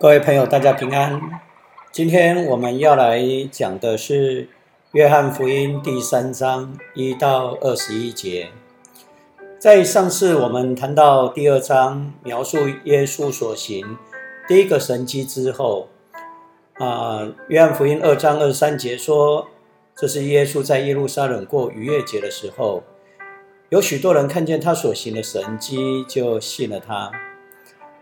[0.00, 1.20] 各位朋友，大家平安。
[1.92, 4.42] 今天我们要来讲的是
[4.90, 8.48] 《约翰福音》第三章一到二十一节。
[9.56, 13.96] 在上次我们谈到第二章描述耶稣所行
[14.48, 15.88] 第一个神迹之后，
[16.74, 19.46] 啊，《约翰福音》二章二十三节说，
[19.94, 22.82] 这是耶稣在耶路撒冷过逾越节的时候，
[23.68, 27.12] 有许多人看见他所行的神迹，就信了他。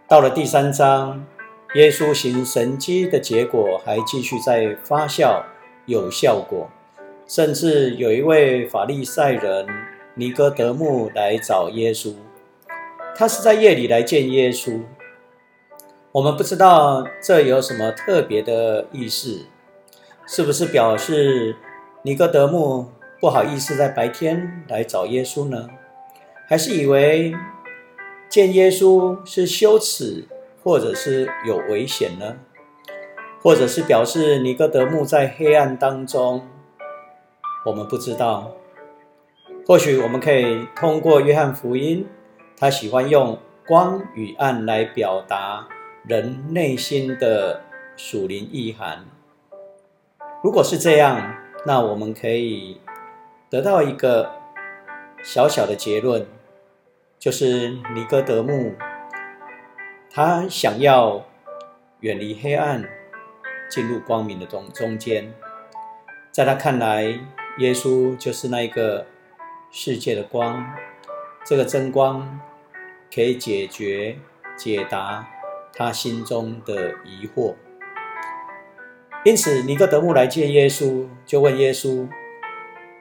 [0.08, 1.26] 到了第三章。
[1.74, 5.42] 耶稣行神迹的结果还继续在发酵，
[5.86, 6.68] 有效果，
[7.26, 9.66] 甚至有一位法利赛人
[10.14, 12.12] 尼哥德慕来找耶稣，
[13.16, 14.82] 他是在夜里来见耶稣。
[16.12, 19.46] 我们不知道这有什么特别的意思，
[20.26, 21.56] 是不是表示
[22.02, 25.70] 尼哥德慕不好意思在白天来找耶稣呢？
[26.46, 27.32] 还是以为
[28.28, 30.26] 见耶稣是羞耻？
[30.62, 32.36] 或者是有危险呢？
[33.42, 36.46] 或者是表示尼哥德慕在黑暗当中？
[37.66, 38.52] 我们不知道。
[39.66, 42.06] 或许我们可以通过约翰福音，
[42.56, 45.66] 他喜欢用光与暗来表达
[46.04, 47.62] 人内心的
[47.96, 49.04] 属灵意涵。
[50.44, 51.34] 如果是这样，
[51.66, 52.80] 那我们可以
[53.50, 54.30] 得到一个
[55.24, 56.26] 小小的结论，
[57.18, 58.72] 就是尼哥德慕。
[60.14, 61.24] 他想要
[62.00, 62.84] 远离黑暗，
[63.70, 65.32] 进入光明的中中间。
[66.30, 67.04] 在他看来，
[67.56, 69.06] 耶稣就是那一个
[69.70, 70.62] 世界的光。
[71.46, 72.38] 这个真光
[73.12, 74.18] 可以解决、
[74.54, 75.26] 解答
[75.72, 77.54] 他心中的疑惑。
[79.24, 82.06] 因此，尼哥德慕来见耶稣，就问耶稣。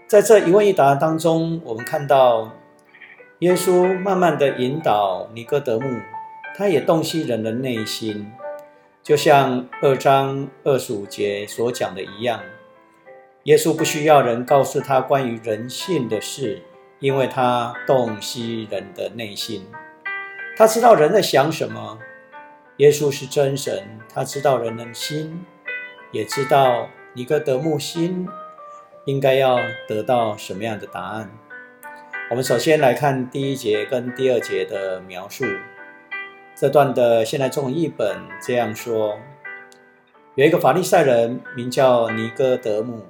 [0.08, 2.54] 在这一问一答当中，我们看到
[3.40, 6.00] 耶稣慢慢的引导尼哥德慕。
[6.56, 8.32] 他也洞悉人的内心，
[9.02, 12.42] 就像二章二十五节所讲的一样。
[13.44, 16.62] 耶稣不需要人告诉他关于人性的事，
[17.00, 19.66] 因为他洞悉人的内心，
[20.56, 21.98] 他知道人在想什么。
[22.78, 25.44] 耶稣是真神，他知道人的心，
[26.12, 28.28] 也知道尼哥德慕心
[29.06, 31.32] 应该要得到什么样的答案。
[32.30, 35.46] 我们首先来看第一节跟第二节的描述。
[36.62, 39.18] 这段的现代中文译本这样说：
[40.36, 43.08] 有一个法利赛人名叫尼哥德姆，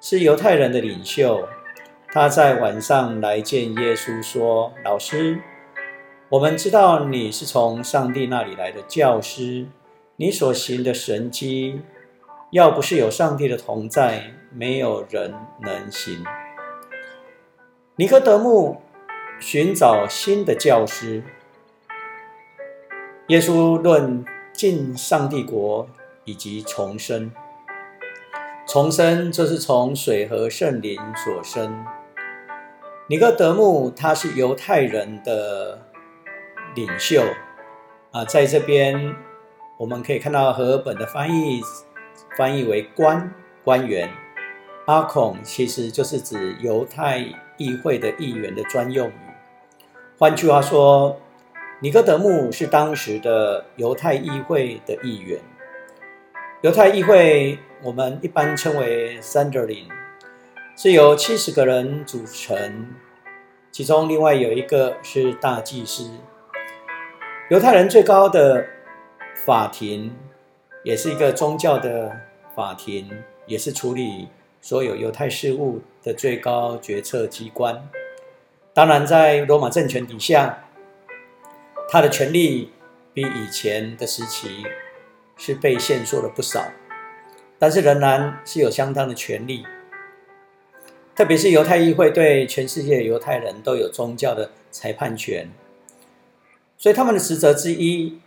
[0.00, 1.48] 是犹太人的领袖。
[2.12, 5.40] 他在晚上来见耶稣，说：“老师，
[6.28, 9.66] 我们知道你是从上帝那里来的教师，
[10.14, 11.80] 你所行的神迹，
[12.52, 16.22] 要不是有上帝的同在，没有人能行。”
[17.98, 18.80] 尼哥德姆
[19.40, 21.24] 寻找新的教师。
[23.28, 25.88] 耶稣论进上帝国
[26.24, 27.32] 以及重生，
[28.68, 31.84] 重生就是从水和圣灵所生。
[33.08, 35.76] 尼哥德慕他是犹太人的
[36.76, 37.20] 领袖
[38.12, 39.16] 啊，在这边
[39.76, 41.60] 我们可以看到和本的翻译
[42.36, 43.34] 翻译为官
[43.64, 44.08] 官员，
[44.86, 47.18] 阿孔其实就是指犹太
[47.56, 49.12] 议会的议员的专用语。
[50.16, 51.20] 换句话说。
[51.78, 55.38] 尼哥德慕是当时的犹太议会的议员。
[56.62, 59.84] 犹太议会我们一般称为 Sanhedrin，
[60.74, 62.86] 是由七十个人组成，
[63.70, 66.10] 其中另外有一个是大祭司。
[67.50, 68.64] 犹太人最高的
[69.44, 70.16] 法庭，
[70.82, 72.10] 也是一个宗教的
[72.54, 73.10] 法庭，
[73.44, 74.28] 也是处理
[74.62, 77.86] 所有犹太事务的最高决策机关。
[78.72, 80.62] 当然，在罗马政权底下。
[81.88, 82.72] 他的权力
[83.14, 84.64] 比以前的时期
[85.36, 86.72] 是被限缩了不少，
[87.58, 89.64] 但是仍然是有相当的权力。
[91.14, 95.48] 特别是犹太议会对全世界犹太人都有宗教的裁判权，
[96.76, 98.20] 所以他们的职责之一，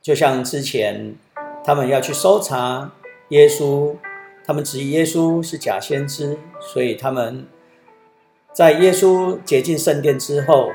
[0.00, 1.16] 就像之前
[1.64, 2.92] 他们要去搜查
[3.28, 3.96] 耶稣，
[4.46, 7.46] 他们质疑耶稣是假先知，所以他们
[8.54, 10.70] 在耶稣洁净圣殿之后，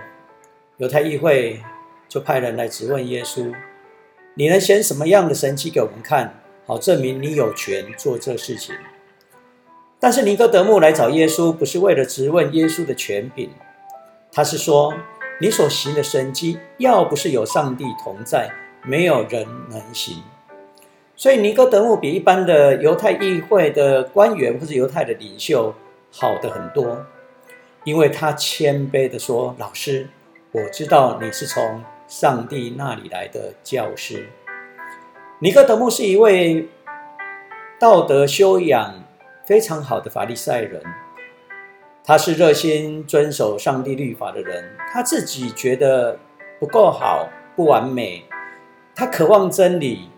[0.78, 1.64] 犹太议会。
[2.18, 3.54] 就派人来质问耶稣
[4.34, 6.34] ：“你能显什么样的神迹给我们看，
[6.66, 8.74] 好证明你有权做这事情？”
[10.02, 13.52] 但是尼哥德慕来找耶稣，不是为了质问耶稣的权柄，
[14.32, 14.96] 他是说
[15.40, 18.50] ：“你所行的神迹，要不是有上帝同在，
[18.84, 20.24] 没有人能行。”
[21.16, 25.72] 所以尼哥德慕比一般的犹太议会的官员或者犹太的领袖
[26.12, 27.06] 好的很多，
[27.84, 30.10] 因为他谦卑的说：“老师，
[30.52, 34.30] 我知道你是从。”上帝那里来的教师，
[35.40, 36.70] 尼哥德穆是一位
[37.78, 39.04] 道德修养
[39.46, 40.82] 非常好的法利赛人，
[42.06, 46.18] 他是热心遵守上帝律法的人，他自己觉得
[46.62, 47.28] 不够好、
[47.58, 48.24] 不完美，
[48.96, 50.10] 他渴望真理，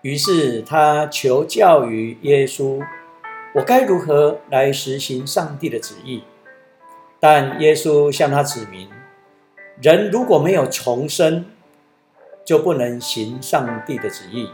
[0.00, 2.82] 于是他求教于耶稣：
[3.54, 6.24] 我该如何来实行上帝的旨意？
[7.20, 8.88] 但耶稣向他指明，
[9.82, 11.44] 人如果没有重生，
[12.44, 14.50] 就不能行上帝的旨意，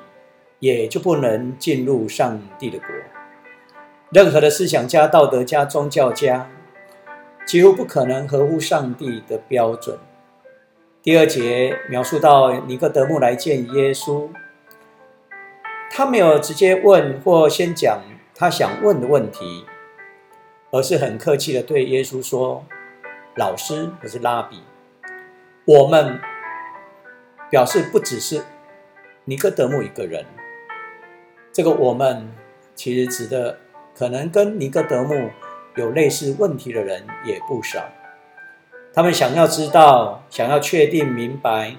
[0.59, 2.89] 也就不能进入上帝的国。
[4.11, 6.51] 任何的思想家、道德家、宗教家，
[7.47, 9.97] 几乎不可能合乎上帝的标准。
[11.03, 14.29] 第二节描述到尼哥德慕来见耶稣，
[15.91, 18.03] 他没有直接问或先讲
[18.35, 19.65] 他想问的问题。
[20.75, 22.65] 而是很客气的对耶稣说
[23.37, 24.63] ：“老师，我是拉比。”
[25.65, 26.21] 我们
[27.51, 28.43] 表示不只是
[29.25, 30.25] 尼哥德慕一个人。
[31.53, 32.31] 这个我们
[32.75, 33.59] 其实指的
[33.95, 35.31] 可能跟尼哥德慕
[35.77, 37.89] 有类似问题的人也不少。
[38.93, 41.77] 他们想要知道，想要确定明白，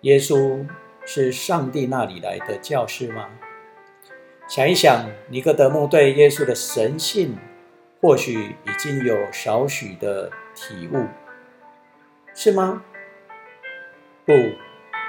[0.00, 0.66] 耶稣
[1.04, 3.28] 是上帝那里来的教师吗？
[4.48, 7.36] 想一想，尼哥德慕对耶稣的神性。
[7.98, 11.06] 或许已经有少许的体悟，
[12.38, 12.82] 是吗？
[14.26, 14.32] 不，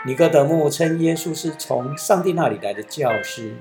[0.06, 3.53] 尼哥德慕称耶稣是从上帝那里来的教师，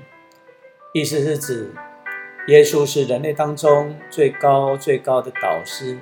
[0.93, 1.73] 意思是指
[2.47, 5.99] 耶稣是人类当中最高最高的导师。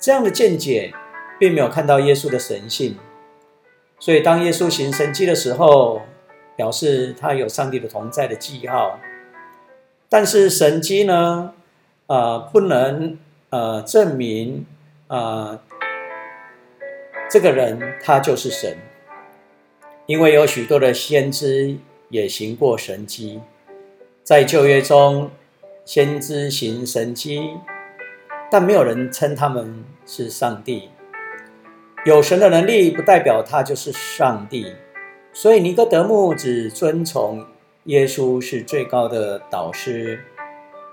[0.00, 0.92] 这样的见解
[1.38, 2.96] 并没有看到耶稣的神性，
[4.00, 6.02] 所以当耶稣行神迹的时候，
[6.56, 8.98] 表示他有上帝的同在的记号。
[10.08, 11.54] 但是神迹呢？
[12.08, 13.16] 啊，不能
[13.50, 14.66] 呃证明
[15.06, 15.60] 啊，
[17.30, 18.76] 这个人他就是神，
[20.06, 21.76] 因为有许多的先知
[22.08, 23.40] 也行过神迹，
[24.24, 25.30] 在旧约中，
[25.84, 27.50] 先知行神迹，
[28.50, 30.88] 但没有人称他们是上帝。
[32.06, 34.72] 有神的能力不代表他就是上帝，
[35.32, 37.44] 所以尼哥德牧只遵从
[37.84, 40.18] 耶稣是最高的导师。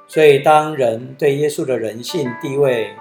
[0.08, 2.94] 所以，当人对耶稣的人性地位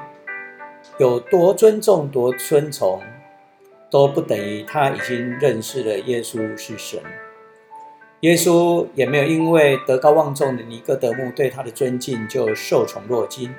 [0.99, 3.03] 有多尊重、多尊崇，
[3.95, 6.99] 都不等于他已经认识了耶稣是神。
[8.23, 13.55] 耶稣也没有因为德高望重的尼哥德牧对他的尊敬就受宠若惊。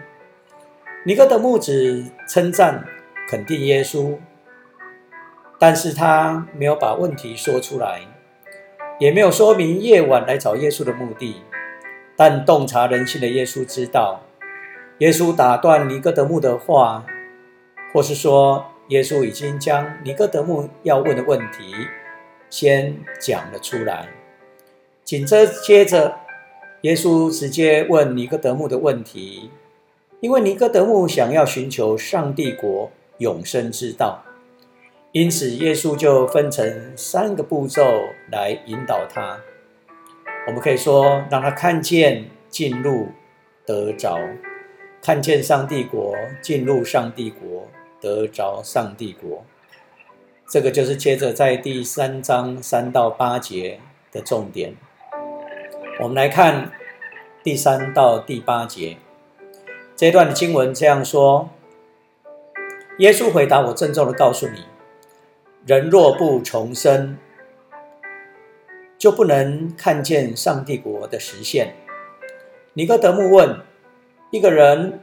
[1.06, 2.84] 尼哥德牧只称赞、
[3.30, 4.18] 肯定耶稣，
[5.58, 8.02] 但是他没有把问题说出来，
[9.00, 11.44] 也没有说明夜晚来找耶稣的目的。
[12.18, 14.20] 但洞察人性的耶稣知道，
[14.98, 17.06] 耶稣打断尼哥德慕的话，
[17.94, 21.74] 或是说耶稣已经将尼哥德慕要问的问题
[22.50, 24.08] 先讲了出来。
[25.04, 26.18] 紧着接着，
[26.82, 29.50] 耶稣直接问尼哥德慕的问题，
[30.20, 34.24] 因为尼哥德慕想要寻求上帝国永生之道，
[35.12, 37.84] 因此耶稣就分成三个步骤
[38.32, 39.40] 来引导他。
[40.48, 43.08] 我们可以说，让他看见进入
[43.66, 44.20] 得着，
[45.02, 47.68] 看见上帝国进入上帝国
[48.00, 49.44] 得着上帝国。
[50.48, 53.80] 这个就是接着在第三章三到八节
[54.12, 54.76] 的重点。
[56.00, 56.72] 我们来看
[57.44, 58.98] 第三到第八节
[59.96, 61.50] 这段的经文这样说：
[63.00, 64.66] 耶稣回答我，郑重的告诉你，
[65.66, 67.18] 人若不重生。
[68.98, 71.76] 就不能看见上帝国的实现。
[72.74, 73.60] 尼哥德慕问
[74.32, 75.02] ：“一个人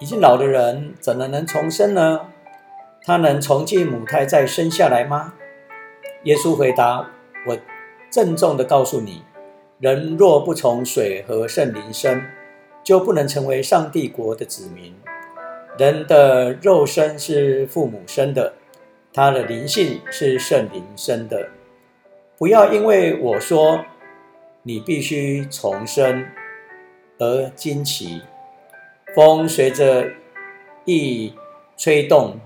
[0.00, 2.22] 已经老的人，怎么能重生呢？
[3.02, 5.34] 他能重进母胎再生下来吗？”
[6.24, 7.10] 耶稣回答
[7.46, 7.56] ：“我
[8.10, 9.22] 郑重的告诉你，
[9.78, 12.22] 人若不从水和圣灵生，
[12.82, 14.94] 就不能成为上帝国的子民。
[15.78, 18.54] 人的肉身是父母生的，
[19.12, 21.48] 他的灵性是圣灵生的。”
[22.38, 23.84] 不要因为我说
[24.62, 26.26] 你必须重生
[27.18, 28.22] 而惊奇。
[29.14, 30.10] 风随着
[30.84, 31.34] 意
[31.76, 32.38] 吹动，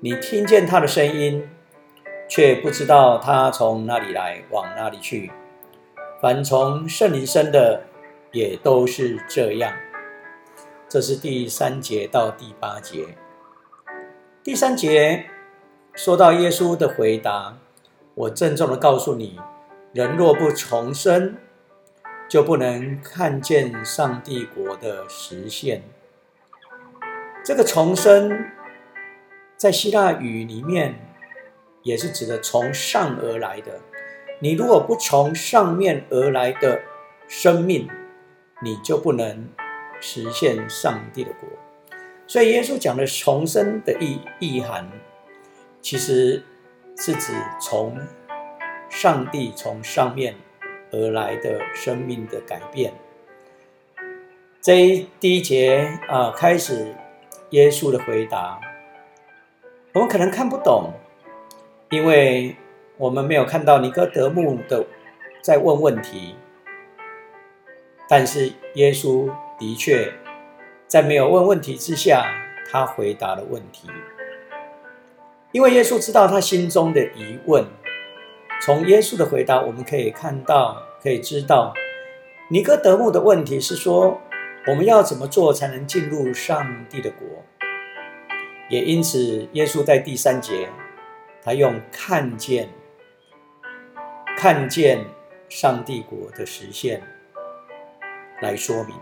[0.00, 1.48] 你听见它的声音，
[2.28, 5.32] 却不知道它从哪里来，往哪里去。
[6.22, 7.82] 凡从圣灵生的，
[8.30, 9.72] 也都是这样。
[10.88, 13.16] 这是第三节到第八节。
[14.42, 15.26] 第三节
[15.94, 17.56] 说到耶稣的回答。
[18.14, 19.40] 我郑重的告诉你，
[19.94, 21.36] 人若不重生，
[22.30, 25.82] 就不能看见上帝国的实现。
[27.44, 28.52] 这个重生，
[29.56, 30.94] 在希腊语里面，
[31.82, 33.80] 也是指的从上而来的，
[34.38, 36.80] 你如果不从上面而来的
[37.26, 37.90] 生命，
[38.62, 39.48] 你就不能
[40.00, 41.48] 实现上帝的国。
[42.28, 44.88] 所以耶稣讲的重生的意意涵，
[45.80, 46.44] 其实
[46.96, 47.98] 是指从
[48.88, 50.36] 上帝从上面
[50.92, 52.92] 而来的生命的改变。
[54.60, 56.94] 这一第一节啊，开始
[57.50, 58.60] 耶稣的回答，
[59.94, 60.92] 我们可能看不懂，
[61.90, 62.56] 因为
[62.96, 64.84] 我们没有看到尼哥德牧的
[65.42, 66.34] 在问问题。
[68.08, 70.12] 但是耶稣的确
[70.86, 72.26] 在没有问问题之下，
[72.70, 73.88] 他回答了问题。
[75.52, 77.64] 因为耶稣知道他心中的疑问，
[78.62, 81.72] 从耶稣的回答我们可以看到，可以知道
[82.50, 84.20] 尼哥德牧的问题是说，
[84.66, 87.26] 我们要怎么做才能进入上帝的国？
[88.68, 90.68] 也因此，耶稣在第三节，
[91.42, 92.68] 他用看见、
[94.36, 95.06] 看见
[95.48, 97.02] 上帝国的实现。
[98.42, 98.94] 来说明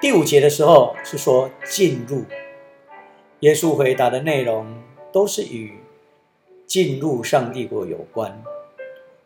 [0.00, 2.24] 第五节的时候是说进入，
[3.40, 4.66] 耶稣回答的内容
[5.10, 5.81] 都是与
[6.72, 8.42] 进入上帝国有关。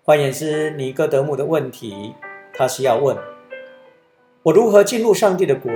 [0.03, 2.13] 换言之，尼哥德姆的问题，
[2.53, 3.17] 他是要问：
[4.43, 5.71] 我如何进入上帝的国？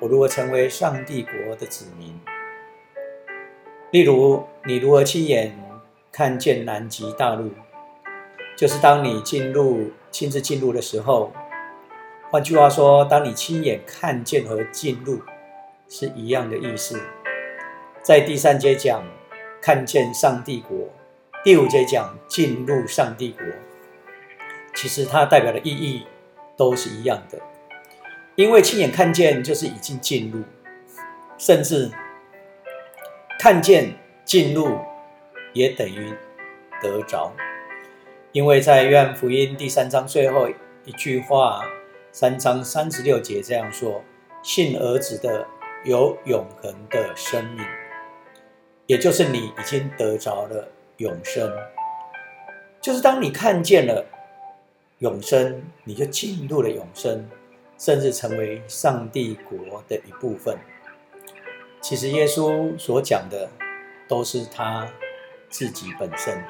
[0.00, 2.20] 我如何成为上帝国的子民？
[3.90, 5.58] 例如，你如何亲眼
[6.12, 7.52] 看见南极大陆？
[8.54, 11.32] 就是当你进入、亲自进入的时候。
[12.30, 15.22] 换句话说，当你亲眼看见和进入
[15.88, 17.00] 是一样的意思。
[18.02, 19.02] 在第三节讲
[19.62, 20.76] 看见上帝国，
[21.44, 23.44] 第五节讲进入上帝国，
[24.74, 26.06] 其实它代表的意义
[26.56, 27.38] 都是一样的。
[28.34, 30.42] 因为亲眼看见就是已经进入，
[31.36, 31.90] 甚至
[33.38, 33.92] 看见
[34.24, 34.78] 进入
[35.52, 36.14] 也等于
[36.80, 37.30] 得着。
[38.32, 40.48] 因为在约翰福音第三章最后
[40.84, 41.62] 一句话。
[42.10, 44.00] 三章三十六节这样说
[44.40, 45.44] ：“信儿子的
[45.84, 47.66] 有永恒的生命，
[48.86, 51.50] 也就是你已经得着了永生。
[52.80, 54.04] 就是当你看见了
[54.98, 57.28] 永生，你就进入了永生，
[57.78, 60.56] 甚至成为上帝国的一部分。
[61.80, 63.48] 其实耶稣所讲的
[64.08, 64.88] 都是他
[65.48, 66.42] 自己本身。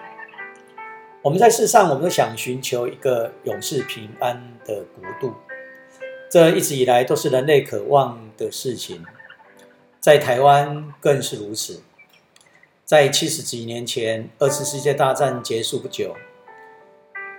[1.22, 5.34] 我们在世上，我们都想寻求一个永世平安的国度。”
[6.30, 9.04] 这一直以来都是人类渴望的事情，
[10.00, 11.80] 在台湾更是如此。
[12.84, 16.14] 在七十几年前，二次世界大战结束不久，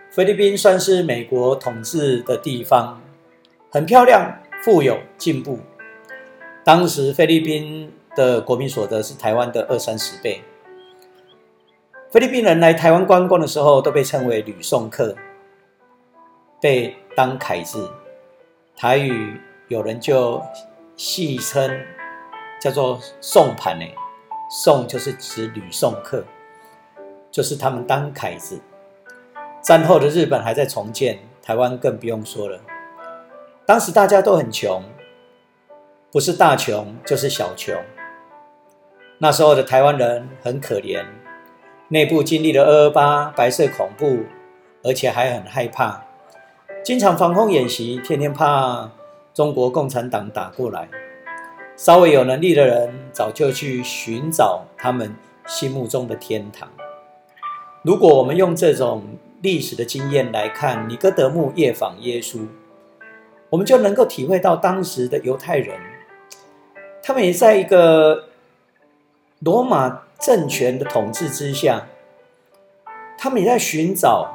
[0.09, 2.99] 菲律宾算是美国统治的地方，
[3.69, 5.59] 很漂亮、富有、进步。
[6.63, 10.41] 当时菲律宾的国民所得是台湾的二三十倍。
[12.09, 15.15] 菲律宾人来台湾观光的时候，都被称为旅送客，
[16.59, 17.91] 被当凯子。
[18.75, 20.41] 台语有人就
[20.95, 21.79] 戏称
[22.59, 23.85] 叫做“送盘”呢
[24.49, 26.23] ，“送”就是指旅送客，
[27.31, 28.59] 就是他们当凯子。
[29.61, 32.59] 战后的日本还在重建，台湾更不用说了。
[33.65, 34.83] 当时大家都很穷，
[36.11, 37.75] 不是大穷就是小穷。
[39.17, 41.03] 那时候的台湾人很可怜，
[41.87, 44.19] 内部经历了二二八白色恐怖，
[44.83, 46.03] 而且还很害怕。
[46.83, 48.91] 经常防空演习，天天怕
[49.33, 50.87] 中国共产党打过来。
[51.75, 55.13] 稍微有能力的人，早就去寻找他们
[55.45, 56.69] 心目中的天堂。
[57.81, 59.03] 如果我们用这种
[59.41, 62.47] 历史的经验来看尼哥德牧夜访耶稣，
[63.49, 65.77] 我们就能够体会到当时的犹太人，
[67.03, 68.29] 他们也在一个
[69.39, 71.87] 罗马政权的统治之下，
[73.17, 74.31] 他们也在寻找。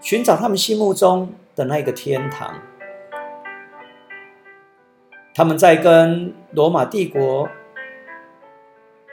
[0.00, 2.54] 寻找他们心目中的那个天堂。
[5.38, 7.48] 他们在跟罗马帝国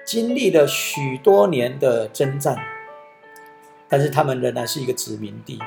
[0.03, 2.57] 经历了许多年的征战，
[3.87, 5.59] 但是他们仍然是一个殖民地。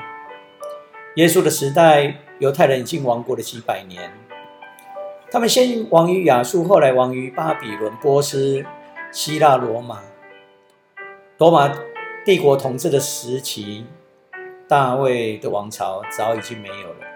[1.15, 4.11] 耶稣的时代，犹太人已经亡国了几百年。
[5.31, 8.65] 他们先亡于亚述，后来亡于巴比伦、波斯、
[9.13, 10.01] 希腊、罗马。
[11.37, 11.73] 罗马
[12.25, 13.85] 帝国统治的时期。
[14.67, 17.07] 大卫的王朝早已经没有了，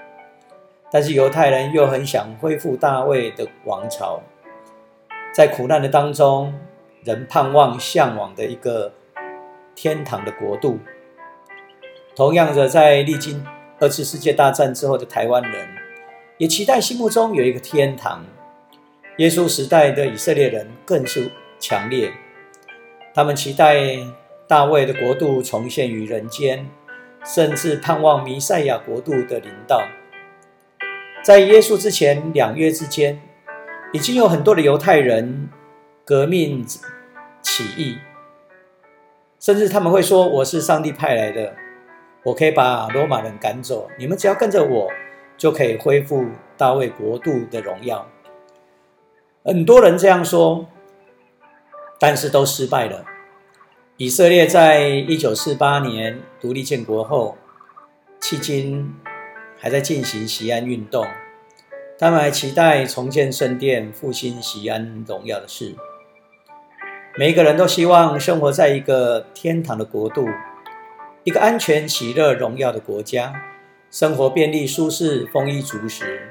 [0.94, 4.22] 但是犹太人又很想恢复大卫的王朝。
[5.34, 6.54] 在苦难的当中，
[7.04, 8.94] 人盼望向往的一个
[9.74, 10.78] 天堂的国度。
[12.16, 13.44] 同样的，在历经
[13.80, 15.68] 二次世界大战之后的台湾人，
[16.38, 18.24] 也期待心目中有一个天堂。
[19.18, 22.12] 耶稣时代的以色列人更是强烈，
[23.16, 23.98] 他们期待
[24.48, 26.70] 大卫的国度重现于人间。
[27.26, 29.82] 甚至盼望弥赛亚国度的临到。
[31.24, 33.18] 在耶稣之前两月之间，
[33.94, 35.50] 已经有很多的犹太人
[36.03, 36.65] 革命
[37.42, 37.98] 起义，
[39.39, 41.56] 甚至他们会说：“我是上帝派来的，
[42.24, 44.92] 我可以把罗马人赶走，你们只要跟着我，
[45.38, 46.25] 就可以恢复
[46.58, 48.06] 大卫国度的荣耀。”
[49.46, 50.68] 很多人这样说，
[52.01, 53.06] 但是都失败了。
[53.96, 57.38] 以色列在一九四八年独立建国后，
[58.20, 58.94] 迄今
[59.63, 61.08] 还在进行西安运动。
[61.98, 65.74] 他们还期待重建圣殿、复兴西安荣耀的事。
[67.15, 70.27] 每一个人都希望生活在一个天堂的国度，
[71.24, 73.34] 一个安全、喜乐、荣耀的国家，
[73.89, 76.29] 生活便利、舒适、丰衣足食，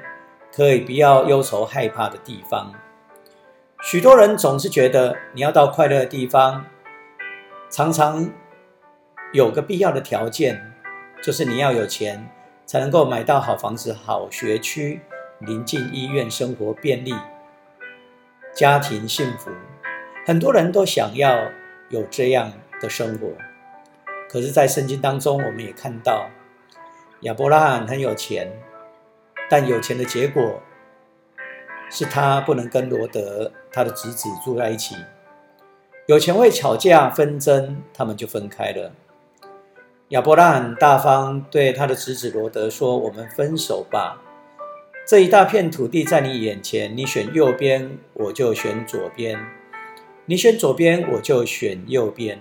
[0.55, 2.71] 可以不要忧愁害怕的地方。
[3.81, 6.63] 许多人总是觉得，你要到快乐的地方。
[7.71, 8.29] 常常
[9.33, 10.71] 有个必要的条件，
[11.23, 12.29] 就是你要有钱，
[12.65, 15.01] 才能够买到好房子、好学区、
[15.39, 17.13] 临近医院、生活便利、
[18.55, 19.51] 家庭幸福。
[20.25, 21.49] 很多人都想要
[21.89, 23.27] 有这样的生活，
[24.29, 26.29] 可是，在圣经当中，我们也看到
[27.21, 28.51] 亚伯拉罕很有钱，
[29.49, 30.61] 但有钱的结果
[31.89, 34.95] 是他不能跟罗德他的侄子住在一起。
[36.07, 38.91] 有钱会吵架纷争，他们就分开了。
[40.13, 44.21] 亚伯拉罕大方对他的侄子罗德说：“我们分手吧。
[45.07, 49.35] 这一大片土地在你眼前，你选右边，我就选左边；
[50.27, 52.39] 你选左边，我就选右边。”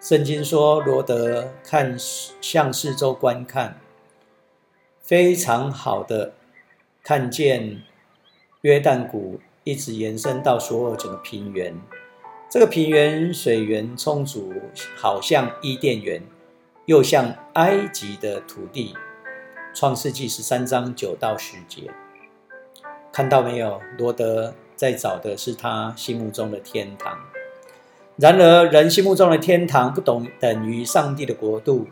[0.00, 1.96] 圣经说，罗德看
[2.40, 3.80] 向四周观看，
[5.00, 6.34] 非常好的
[7.02, 7.82] 看见
[8.60, 11.74] 约旦谷一直延伸到所有整个平原。
[12.48, 14.54] 这个平原水源充足，
[14.96, 16.22] 好像伊甸园，
[16.86, 18.94] 又像埃及的土地。
[19.74, 21.90] 创世纪十三章九到十节，
[23.12, 23.80] 看到没有？
[23.98, 27.18] 罗德在找的是他心目中的天堂。
[28.16, 31.88] 然而，人心目中的天堂不等等于上帝的国度。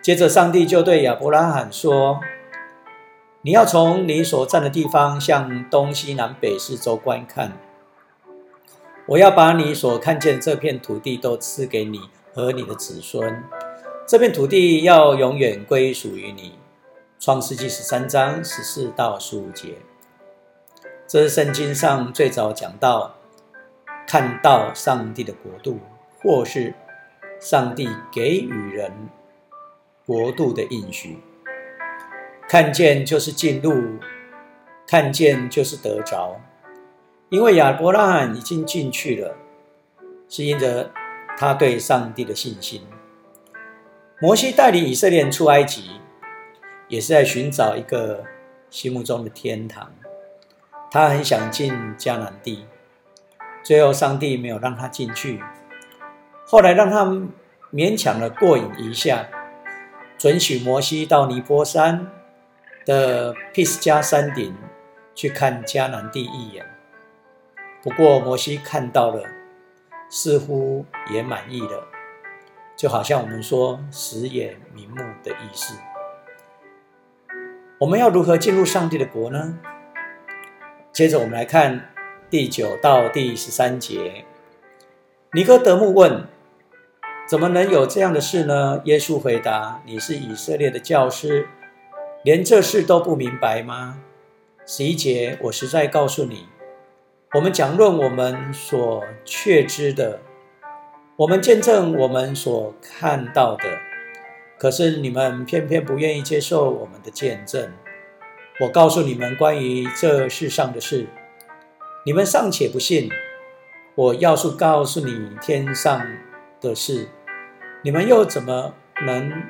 [0.00, 2.18] 接着，上帝就对亚伯拉罕说
[3.44, 7.52] ：“你要从你所站的地方向东西南北四周观看。”
[9.04, 12.00] 我要把你所看见这片土地都赐给你
[12.32, 13.44] 和你的子孙，
[14.04, 16.58] 这片土地要永远归属于你。
[17.20, 19.76] 创世纪十三章十四到十五节，
[21.06, 23.14] 这是圣经上最早讲到
[24.08, 25.78] 看到上帝的国度，
[26.20, 26.74] 或是
[27.40, 28.92] 上帝给予人
[30.04, 31.18] 国度的应许。
[32.48, 34.00] 看见就是进入，
[34.86, 36.40] 看见就是得着。
[37.28, 39.36] 因为亚伯拉罕已经进去了，
[40.28, 40.90] 是因着
[41.38, 42.82] 他对上帝的信心。
[44.22, 46.00] 摩西带领以色列人出埃及，
[46.86, 48.22] 也是在寻找一个
[48.70, 49.92] 心目中的天堂。
[50.92, 52.64] 他很想进迦南地，
[53.64, 55.42] 最后上帝没有让他进去，
[56.46, 57.04] 后来让他
[57.72, 59.26] 勉强的过瘾一下，
[60.16, 62.08] 准许摩西到尼泊山
[62.86, 64.54] 的毗斯加山顶
[65.16, 66.64] 去看迦南地一眼。
[67.82, 69.24] 不过摩西看到了，
[70.08, 71.88] 似乎也满意了，
[72.82, 75.78] 就好像我们说“死也瞑目”的意思。
[77.78, 79.56] 我们要如何进入上帝的国呢？
[80.90, 81.92] 接着我们来看
[82.28, 84.24] 第九到第十三节。
[85.32, 86.26] 尼哥德木问
[87.24, 91.46] ：“怎么能有这样的事呢？”耶稣回答：“你是以色列的教师，
[92.24, 94.00] 连这事都不明白吗？”
[94.66, 96.48] 十一节，我实在告诉你。
[97.34, 100.18] 我们讲论我们所确知的，
[101.16, 103.64] 我们见证我们所看到的，
[104.58, 107.70] 可是你们偏偏不愿意接受我们的见证。
[108.60, 111.06] 我告诉你们关于这世上的事，
[112.06, 113.10] 你们尚且不信；
[113.94, 116.02] 我要是告诉你天上
[116.60, 117.08] 的事，
[117.82, 119.42] 你们又怎么能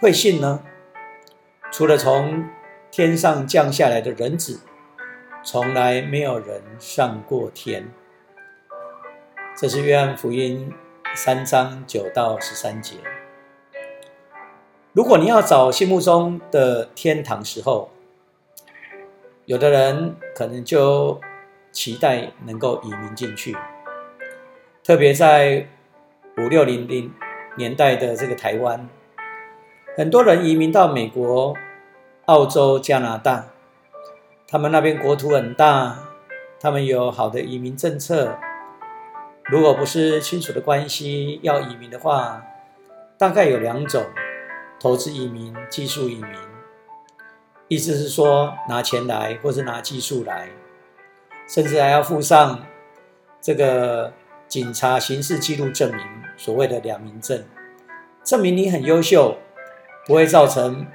[0.00, 0.62] 会信呢？
[1.70, 2.48] 除了从
[2.90, 4.60] 天上降下来的人子。
[5.44, 7.90] 从来没有人上过天。
[9.56, 10.72] 这是约翰福音
[11.14, 12.96] 三章九到十三节。
[14.94, 17.90] 如果你要找心目中的天堂时候，
[19.44, 21.20] 有的人可能就
[21.70, 23.54] 期待能够移民进去，
[24.82, 25.66] 特别在
[26.38, 27.12] 五六零零
[27.56, 28.88] 年代的这个台湾，
[29.94, 31.54] 很多人移民到美国、
[32.24, 33.48] 澳洲、加拿大。
[34.48, 35.98] 他们那边国土很大，
[36.58, 38.34] 他们有好的移民政策。
[39.46, 42.42] 如果不是亲属的关系要移民的话，
[43.18, 44.04] 大概有两种：
[44.80, 46.34] 投资移民、技术移民，
[47.68, 50.48] 意思是说拿钱来，或是拿技术来，
[51.46, 52.64] 甚至还要附上
[53.40, 54.12] 这个
[54.46, 57.44] 警察刑事记录证明，所谓的两民证，
[58.24, 59.36] 证明你很优秀，
[60.06, 60.86] 不会造成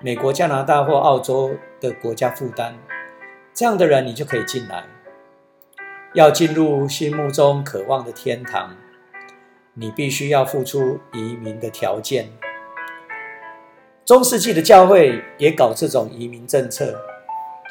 [0.00, 2.76] 美国、加拿大或澳洲的国家负担。
[3.54, 4.84] 这样的人，你就可以进来。
[6.14, 8.76] 要进入心目中渴望的天堂，
[9.72, 12.28] 你必须要付出移民的条件。
[14.04, 17.00] 中世纪的教会也搞这种移民政策。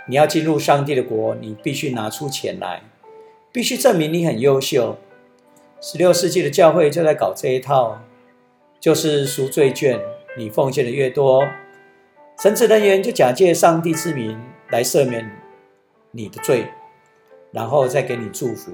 [0.07, 2.81] 你要进入上帝的国，你必须拿出钱来，
[3.51, 4.97] 必须证明你很优秀。
[5.79, 8.01] 十六世纪的教会就在搞这一套，
[8.79, 9.99] 就是赎罪券，
[10.35, 11.47] 你奉献的越多，
[12.39, 15.29] 神职人员就假借上帝之名来赦免
[16.09, 16.67] 你的罪，
[17.51, 18.73] 然后再给你祝福。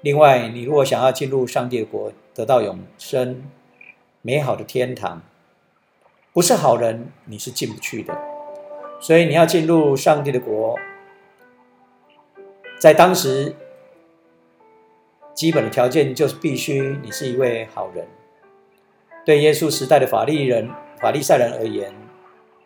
[0.00, 3.44] 另外，你如果想要进入上帝的国，得到永生、
[4.20, 5.22] 美好的天堂。
[6.32, 8.18] 不是好人，你是进不去的。
[9.00, 10.78] 所以你要进入上帝的国，
[12.78, 13.54] 在当时
[15.34, 18.06] 基本的条件就是必须你是一位好人。
[19.24, 21.94] 对耶稣时代的法利人、法利赛人而言，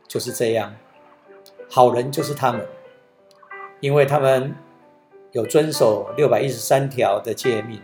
[0.07, 0.75] 就是这样。
[1.69, 2.67] 好人就是他们，
[3.81, 4.55] 因为他们
[5.33, 7.81] 有遵守六百一十三条的诫命。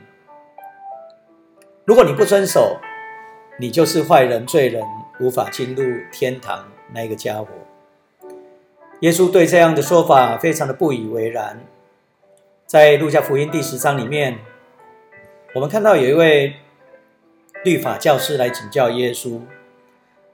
[1.85, 2.79] 如果你不遵守，
[3.59, 4.83] 你就是坏人、罪人。
[5.21, 7.47] 无法进入天堂那个家伙，
[9.03, 11.61] 耶稣对这样的说法非常的不以为然。
[12.67, 14.39] 在路加福音第十章里面，
[15.55, 16.57] 我们看到有一位
[17.63, 19.39] 律法教师来请教耶稣，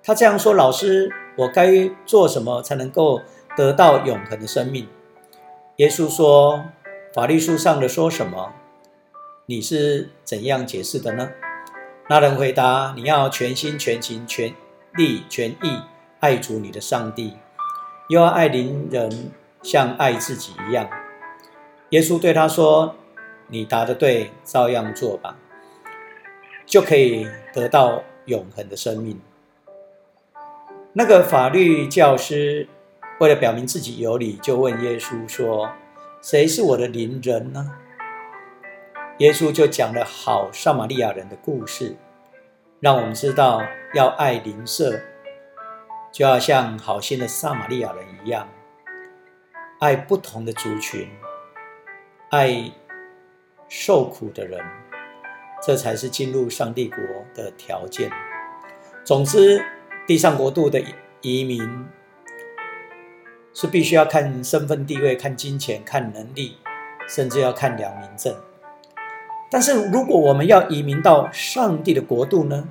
[0.02, 3.20] 他这样说：“老师，我该做什么才能够
[3.56, 4.88] 得到永恒的生命？”
[5.78, 6.66] 耶稣说
[7.12, 8.52] ：“法律书上的说什么？
[9.46, 11.30] 你是怎样解释的呢？”
[12.08, 14.54] 那人回答：“你要全心、全情、全。”
[14.96, 15.80] 力全意
[16.18, 17.36] 爱主你的上帝，
[18.08, 19.30] 又要爱邻人
[19.62, 20.88] 像爱自己一样。
[21.90, 22.96] 耶稣对他说
[23.46, 25.36] ：“你答的对，照样做吧，
[26.66, 29.20] 就可以得到永恒的生命。”
[30.94, 32.66] 那个法律教师
[33.20, 35.72] 为了表明自己有理，就问耶稣说
[36.22, 37.72] ：“谁是我的邻人呢？”
[39.18, 41.96] 耶稣就讲了好撒玛利亚人的故事。
[42.80, 43.60] 让我们知道，
[43.92, 45.00] 要爱邻舍，
[46.12, 48.48] 就要像好心的撒玛利亚人一样，
[49.80, 51.08] 爱不同的族群，
[52.30, 52.70] 爱
[53.68, 54.64] 受苦的人，
[55.60, 56.98] 这才是进入上帝国
[57.34, 58.12] 的条件。
[59.04, 59.60] 总之，
[60.06, 60.80] 地上国度的
[61.20, 61.68] 移民
[63.60, 66.58] 是必须要看身份地位、看金钱、看能力，
[67.08, 68.32] 甚至要看良民证。
[69.50, 72.68] 但是，如果我们要移民到上帝的国度呢？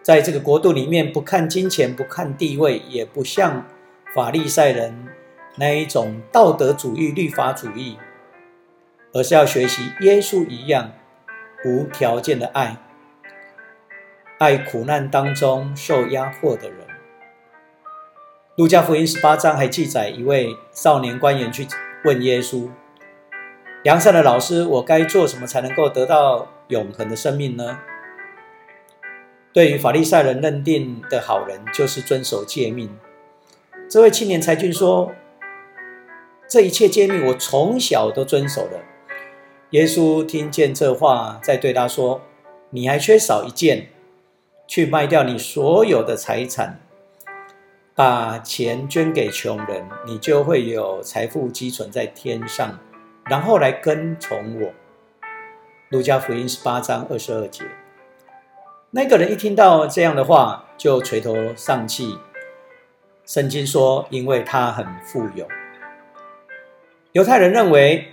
[0.00, 3.66] 在这个国度里面，不看金钱，不看地位，也不像
[4.14, 5.06] 法利赛人
[5.56, 7.98] 那一种道德主义、律法主义，
[9.12, 10.92] 而是要学习耶稣一样
[11.66, 12.78] 无条件的爱，
[14.38, 16.79] 爱苦难当中受压迫的人。
[18.60, 21.66] 路加福音十八章还记载，一位少年官员去
[22.04, 22.68] 问耶稣。
[23.84, 27.78] 良善的老师，我该做什么才能够得到永恒的生命呢？
[29.54, 32.94] 对于法利赛人认定的好人，就是遵守诫命。
[33.88, 35.10] 这位青年才俊说
[36.46, 38.82] ：“这一切诫命，我从小都遵守了。”
[39.72, 42.20] 耶稣听见这话，再对他说
[42.68, 43.88] ：“你还缺少一件，
[44.66, 46.82] 去卖掉你所有的财产，
[47.94, 52.78] 把钱捐给穷人，你就会有财富积存在天上。”
[53.28, 54.70] 然后来跟从我。
[55.90, 57.64] 路加福音十八章二十二节，
[58.92, 62.16] 那个人一听到这样的话，就垂头丧气。
[63.26, 65.48] 圣经说，因为他很富有。
[67.10, 68.12] 犹太人认为，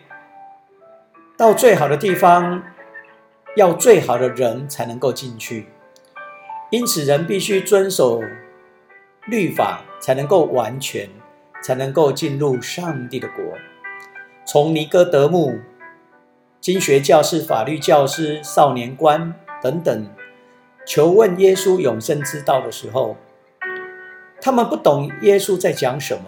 [1.37, 2.63] 到最好的地方，
[3.55, 5.67] 要最好的人才能够进去，
[6.71, 8.23] 因此人必须遵守
[9.27, 11.09] 律法，才能够完全，
[11.61, 13.43] 才能够进入上帝的国。
[14.45, 15.59] 从尼哥德牧、
[16.61, 20.09] 经学教师、法律教师、少年官等等
[20.85, 23.17] 求问耶稣永生之道的时候，
[24.39, 26.23] 他们不懂耶稣在讲什么，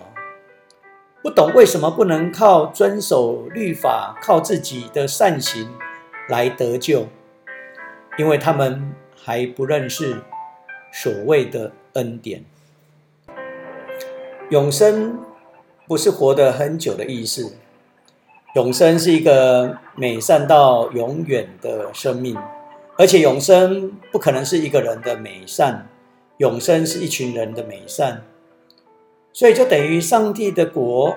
[1.21, 5.71] 不懂为什么不能靠遵守律法、靠自己的善行
[6.27, 7.07] 来得救，
[8.17, 10.21] 因为他们还不认识
[10.91, 12.43] 所谓的恩典。
[14.49, 15.19] 永生
[15.87, 17.53] 不是活得很久的意思。
[18.55, 22.35] 永生是一个美善到永远的生命，
[22.97, 25.87] 而且永生不可能是一个人的美善，
[26.37, 28.23] 永生是一群人的美善，
[29.31, 31.15] 所以就等于上帝的国。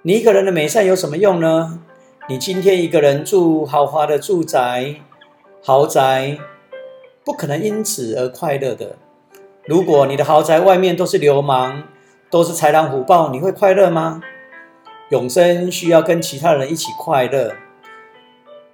[0.00, 1.82] 你一个人的美善有什么用呢？
[2.30, 4.94] 你今天一个人住豪华的住宅、
[5.62, 6.38] 豪宅，
[7.22, 8.96] 不可能因此而快乐的。
[9.66, 11.82] 如果你的豪宅外面都是流氓，
[12.30, 14.22] 都是豺狼虎豹，你会快乐吗？
[15.10, 17.54] 永生需要跟其他人一起快乐，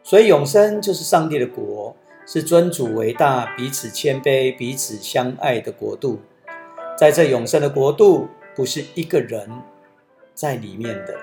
[0.03, 6.21] 所以永生就是上帝的国，是尊主为大、彼此谦卑、彼此相爱的国度。
[6.97, 9.51] 在这永生的国度，不是一个人。
[10.35, 11.15] 在里面的，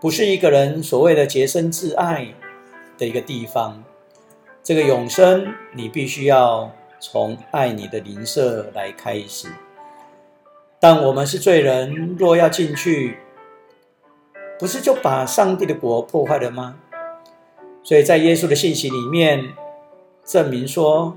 [0.00, 2.28] 不是一个人所谓的洁身自爱
[2.96, 3.84] 的一个地方。
[4.62, 9.48] 这个永生，你必须要从爱你的邻舍来开始。
[10.78, 13.18] 但我们是罪人，若要进去，
[14.58, 16.76] 不是就把上帝的国破坏了吗？
[17.82, 19.54] 所以在耶稣的信息里面
[20.24, 21.16] 证明说，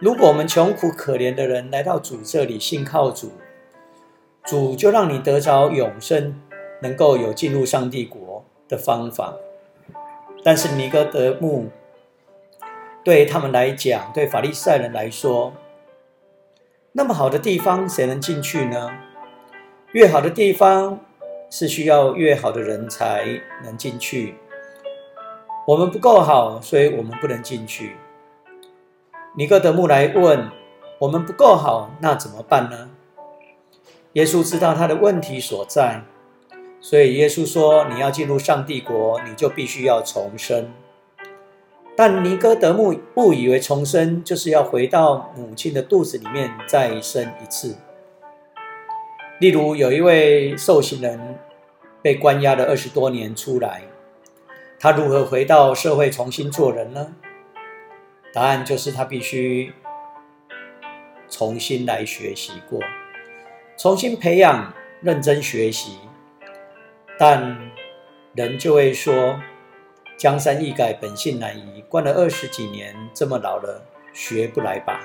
[0.00, 3.30] 如果我们穷苦可怜的人来到主这里信靠主。
[4.44, 6.40] 主就让你得着永生，
[6.80, 9.34] 能够有进入上帝国的方法。
[10.42, 11.68] 但是尼哥德慕
[13.04, 15.52] 对他们来讲，对法利赛人来说，
[16.92, 18.90] 那么好的地方谁能进去呢？
[19.92, 21.00] 越好的地方
[21.48, 24.34] 是需要越好的人才能进去。
[25.66, 27.96] 我们不够好，所以我们不能进去。
[29.36, 30.50] 尼哥德慕来问：
[30.98, 32.90] 我们不够好，那怎么办呢？
[34.14, 36.02] 耶稣知道他的问题所在，
[36.80, 40.72] 所以耶稣说：“你要进入上帝国，你就必须要重生。”
[42.00, 47.76] 但尼哥德慕误以为重生就是要回到母亲的肚子里面再生一次。
[49.40, 51.18] 例如，有一位受刑人
[52.00, 53.82] 被关押了二十多年出来，
[54.78, 57.16] 他如何回到社会重新做人呢？
[58.32, 59.72] 答案就是他必须
[61.28, 62.78] 重新来学习过。
[63.76, 65.98] 重新培养，认真学习，
[67.18, 67.72] 但
[68.34, 69.40] 人就会说
[70.18, 73.80] ：“江山易改，本性难移。”关了二十几年，这么老了，
[74.12, 75.00] 学不来吧？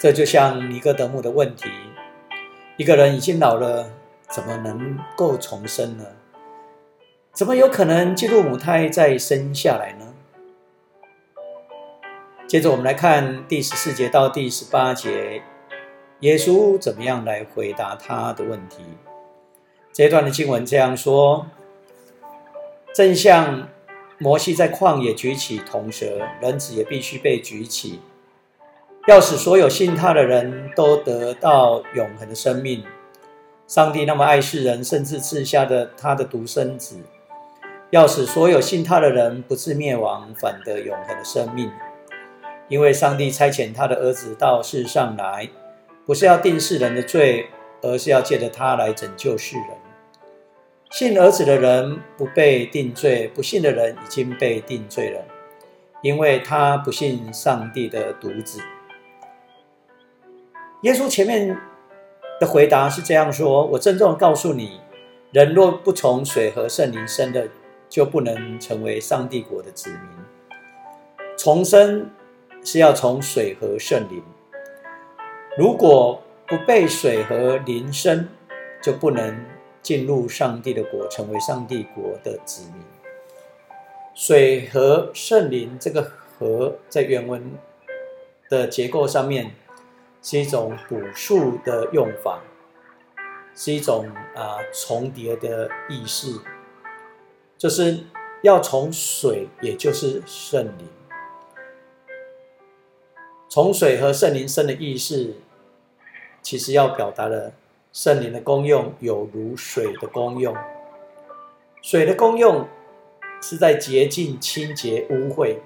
[0.00, 1.70] 这就像尼哥德慕的问题：
[2.76, 3.88] 一个人已经老了，
[4.28, 6.04] 怎么能够重生呢？
[7.32, 10.12] 怎么有可能进入母胎再生下来呢？
[12.48, 15.40] 接着我们来看第十四节到第十八节。
[16.20, 18.82] 耶稣怎么样来回答他的问题？
[19.92, 21.46] 这一段的经文这样说：
[22.92, 23.68] 正像
[24.18, 28.00] 摩西在旷野举起铜蛇，人子也必须被举起，
[29.08, 32.84] 要使所有信他的人都得到永恒的生命。
[33.66, 37.00] 上帝那么爱世人，甚至赐下的他的独生子，
[37.90, 41.70] 要使所有信他的人不至灭亡，反得永恒的生命。
[42.68, 45.48] 因为上帝差遣他的儿子到世上来。
[46.04, 47.46] 不是要定世人的罪，
[47.80, 49.66] 而是要借着他来拯救世人。
[50.92, 55.24] 信儿子的人不被定罪，不信的人已经被定罪了，
[56.02, 58.60] 因为他不信上帝的独子。
[60.82, 61.58] 耶稣前面
[62.38, 64.82] 的回答是这样说：“我郑重告诉你，
[65.30, 67.48] 人若不从水和圣灵生的，
[67.88, 70.00] 就不能成为上帝国的子民。
[71.38, 72.10] 重生
[72.62, 74.22] 是要从水和圣灵。”
[75.56, 78.28] 如果不被水和灵生，
[78.82, 79.42] 就不能
[79.82, 82.82] 进入上帝的国，成为上帝国的子民。
[84.14, 86.02] 水和圣灵这个
[86.38, 87.52] “和”在原文
[88.48, 89.54] 的结构上面
[90.22, 92.40] 是一种补数的用法，
[93.56, 96.42] 是一种啊重叠的意思，
[97.56, 98.04] 就是
[98.42, 100.86] 要从水，也就是圣灵。
[103.48, 105.34] 从水和圣灵生的意思，
[106.42, 107.52] 其实要表达的
[107.92, 110.56] 圣灵的功用有如水的功用。
[111.82, 112.66] 水的功用
[113.42, 115.56] 是在洁净、清洁污秽，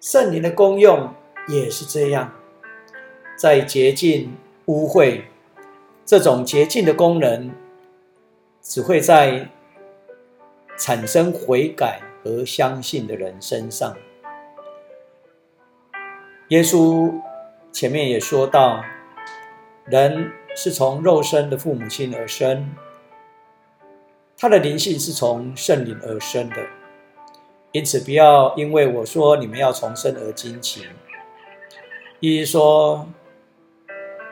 [0.00, 1.12] 圣灵的功用
[1.46, 2.32] 也是这样，
[3.36, 5.22] 在洁净污秽。
[6.04, 7.52] 这种洁净的功能，
[8.60, 9.48] 只会在
[10.76, 13.96] 产生悔改和相信的人身上。
[16.48, 17.12] 耶稣
[17.70, 18.82] 前面也说到，
[19.84, 22.70] 人是从肉身的父母亲而生，
[24.36, 26.56] 他的灵性是从圣灵而生的。
[27.72, 30.86] 因此，不要因为我说你们要重生而惊奇。
[32.20, 33.06] 意思说，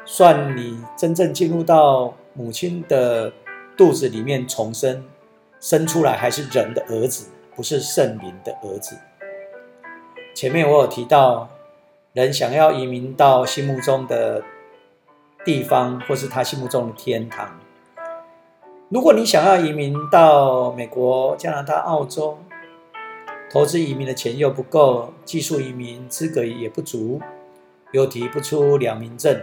[0.05, 3.33] 算你真正进入到母亲的
[3.77, 5.05] 肚子里面重生，
[5.61, 8.97] 生出来还是人的儿子，不是圣灵的儿子。
[10.35, 11.49] 前面我有提到。
[12.15, 14.43] 人想要移民到心目中的
[15.49, 17.59] 地方，或是他心目中的天堂。
[18.91, 22.37] 如果你想要移民到美国、加拿大、澳洲，
[23.51, 27.19] 投资移民的钱又不够，技术移民资格也不足，
[27.93, 29.41] 又提不出两民证，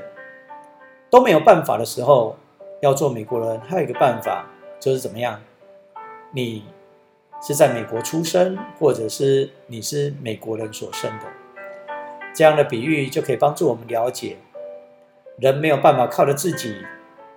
[1.10, 2.38] 都没有办法的时候，
[2.84, 4.46] 要做美国人，还有一个办法
[4.80, 5.42] 就是怎么样？
[6.30, 6.66] 你
[7.42, 11.26] 是在美国出生，或者是你是美国人所生的，
[12.36, 14.38] 这样的比喻就可以帮助我们了解，
[15.38, 16.86] 人没有办法靠着自己。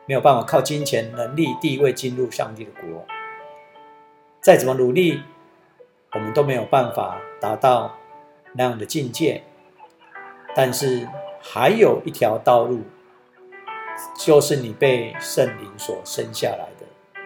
[0.06, 3.04] 没有办法靠金钱、能力、地位进入上帝的国，
[4.40, 5.22] 再怎么努力，
[6.14, 7.94] 我们都没有办法达到
[8.54, 9.42] 那样的境界。
[10.54, 11.06] 但是
[11.42, 12.84] 还有一条道路，
[14.18, 17.20] 就是你被圣灵所生下来的。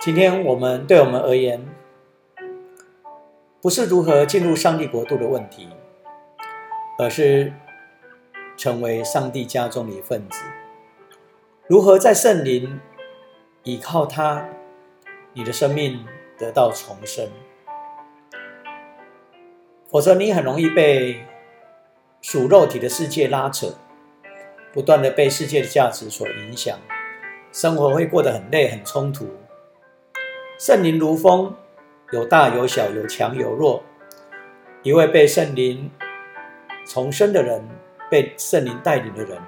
[0.00, 1.64] 今天我们对我们而言，
[3.62, 5.68] 不是如何进入上帝国度的问题，
[6.98, 7.52] 而是
[8.56, 10.42] 成为上帝家中的一份子。
[11.66, 12.80] 如何在圣灵
[13.62, 14.48] 依靠他，
[15.32, 16.04] 你的生命
[16.38, 17.28] 得到重生？
[19.90, 21.24] 否则你很容易被
[22.20, 23.74] 属肉体的世界拉扯，
[24.72, 26.78] 不断的被世界的价值所影响，
[27.52, 29.28] 生活会过得很累、很冲突。
[30.58, 31.54] 圣灵如风，
[32.12, 33.82] 有大有小，有强有弱。
[34.82, 35.90] 一位被圣灵
[36.84, 37.62] 重生的人，
[38.10, 39.40] 被圣灵带领的人。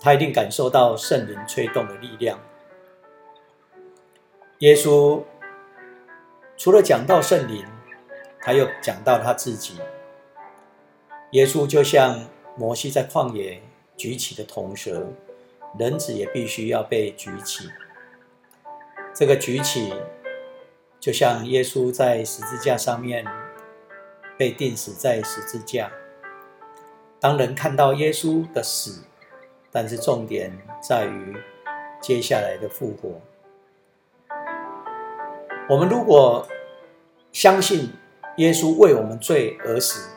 [0.00, 2.38] 他一定感受到圣灵吹动的力量。
[4.58, 5.22] 耶稣
[6.56, 7.64] 除了讲到圣灵，
[8.40, 9.80] 他又讲到他自己。
[11.30, 13.62] 耶稣就像摩西在旷野
[13.96, 15.06] 举起的铜蛇，
[15.78, 17.70] 人子也必须要被举起。
[19.14, 19.94] 这个举起，
[21.00, 23.24] 就像耶稣在十字架上面
[24.36, 25.90] 被钉死在十字架。
[27.24, 29.02] 当人看到耶稣的死，
[29.72, 31.34] 但是重点在于
[31.98, 33.18] 接下来的复活。
[35.70, 36.46] 我们如果
[37.32, 37.90] 相信
[38.36, 40.10] 耶稣为我们罪而死，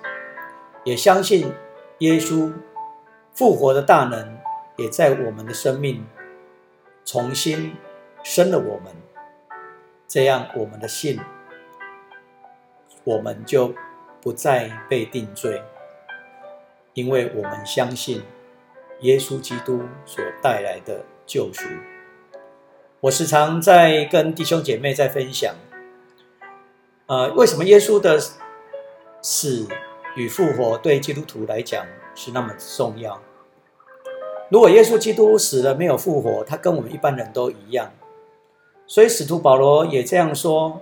[0.84, 1.50] 也相信
[2.00, 2.52] 耶稣
[3.34, 4.38] 复活的大能
[4.76, 6.06] 也在我们的生命
[7.06, 7.74] 重新
[8.22, 8.94] 生了我们，
[10.10, 11.18] 这样我们的信，
[13.06, 13.74] 我们就
[14.22, 15.64] 不再被定罪，
[16.98, 18.24] 因为我们相信。
[19.02, 21.68] 耶稣基督所带来的救赎，
[23.00, 25.54] 我时常在跟弟兄姐妹在分享。
[27.06, 28.20] 呃，为什么耶稣的
[29.22, 29.68] 死
[30.16, 33.22] 与复活对基督徒来讲是那么重要？
[34.50, 37.92] 如果耶稣基督死了没有复活，他跟我们一般人都一样。
[38.88, 40.82] 所以使徒保罗也这样说：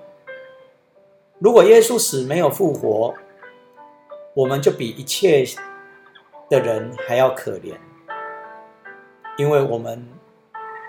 [1.39, 3.13] 如果耶稣死没有复活，
[4.36, 5.43] 我们就比一切
[6.50, 7.76] 的人还要可怜。
[9.38, 10.08] 因为我们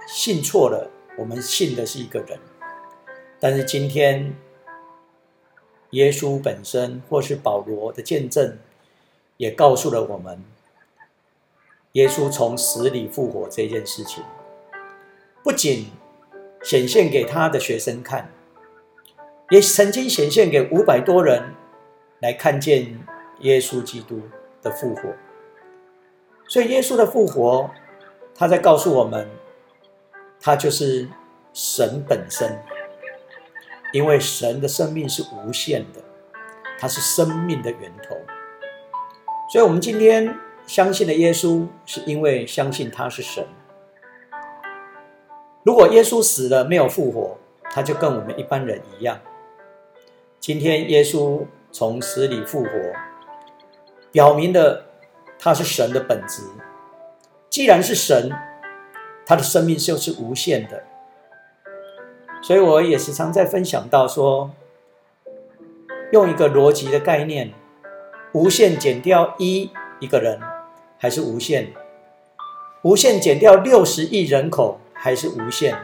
[0.07, 2.39] 信错了，我们信的是一个人，
[3.41, 4.37] 但是今天
[5.91, 8.57] 耶稣本身或是保罗的见证，
[9.37, 10.45] 也告诉了我们，
[11.93, 14.23] 耶稣从死里复活这件事情，
[15.43, 15.87] 不仅
[16.63, 18.31] 显现给他的学生看，
[19.51, 21.55] 也曾经显现给五百多人
[22.21, 23.01] 来看见
[23.41, 24.23] 耶稣基督
[24.63, 25.13] 的复活，
[26.49, 27.71] 所以耶稣的复活。
[28.39, 29.27] 他在告诉我们，
[30.39, 31.09] 他就是
[31.55, 32.59] 神本身，
[33.93, 36.03] 因为神的生命是无限的，
[36.79, 38.15] 他是生命的源头。
[39.51, 43.47] 所以，我们今天相信的耶稣，是因为相信他是神。
[45.63, 47.39] 如果耶稣死了没有复活，
[47.71, 49.19] 他就跟我们一般人一样。
[50.39, 52.71] 今天耶稣从死里复活，
[54.13, 54.86] 表明了
[55.47, 56.43] 他是神的本质。
[57.49, 58.33] 既然是神，
[59.25, 60.83] 他的生命就是无限的，
[62.43, 64.51] 所以我也时常在分享到说，
[66.11, 67.53] 用一个逻辑的概念，
[68.33, 70.41] 无限减掉一一个人
[70.99, 71.73] 还是无限，
[72.83, 75.79] 无限减掉六十亿人口还是无限，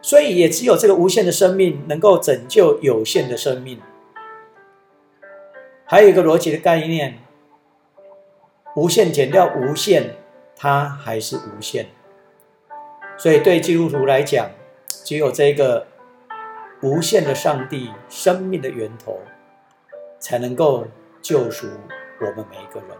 [0.00, 3.78] 所以也只有这个无限的生命能够拯救有限的生命。
[5.84, 7.18] 还有一个逻辑的概念，
[8.76, 10.14] 无限减掉无限。
[10.58, 11.88] 它还是无限，
[13.18, 14.48] 所以对基督徒来讲，
[15.04, 15.86] 只有这个
[16.80, 19.20] 无限的上帝生命的源头，
[20.18, 20.86] 才能够
[21.20, 21.66] 救赎
[22.22, 22.96] 我们每一个人。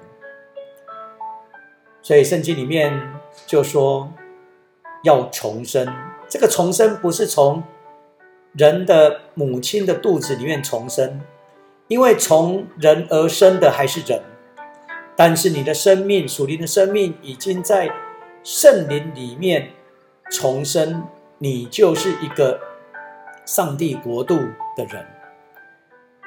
[2.02, 2.92] 所以圣经里面
[3.46, 4.12] 就说
[5.02, 5.88] 要重生，
[6.28, 7.62] 这个重生不是从
[8.52, 11.22] 人的母亲的肚子里面重生，
[11.88, 14.20] 因为从人而生的还是人，
[15.16, 17.90] 但是你的生命，属灵的生命，已经在
[18.44, 19.70] 圣灵里面
[20.30, 21.04] 重生，
[21.38, 22.60] 你就是一个
[23.46, 24.36] 上帝国度
[24.76, 25.06] 的人。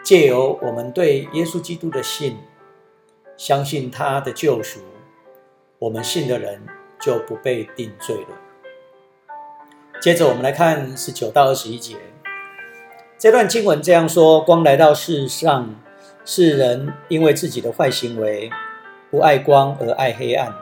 [0.04, 2.38] 借由我们对耶稣基督的信，
[3.38, 4.80] 相信他的救赎，
[5.78, 6.62] 我们信的人
[7.00, 8.30] 就不被定罪了。
[10.02, 11.98] 接着我们来看十九到二十一节，
[13.20, 15.76] 这段经文这样说：光来到世上，
[16.24, 18.50] 世人因为自己的坏行为，
[19.10, 20.54] 不爱光而爱黑暗。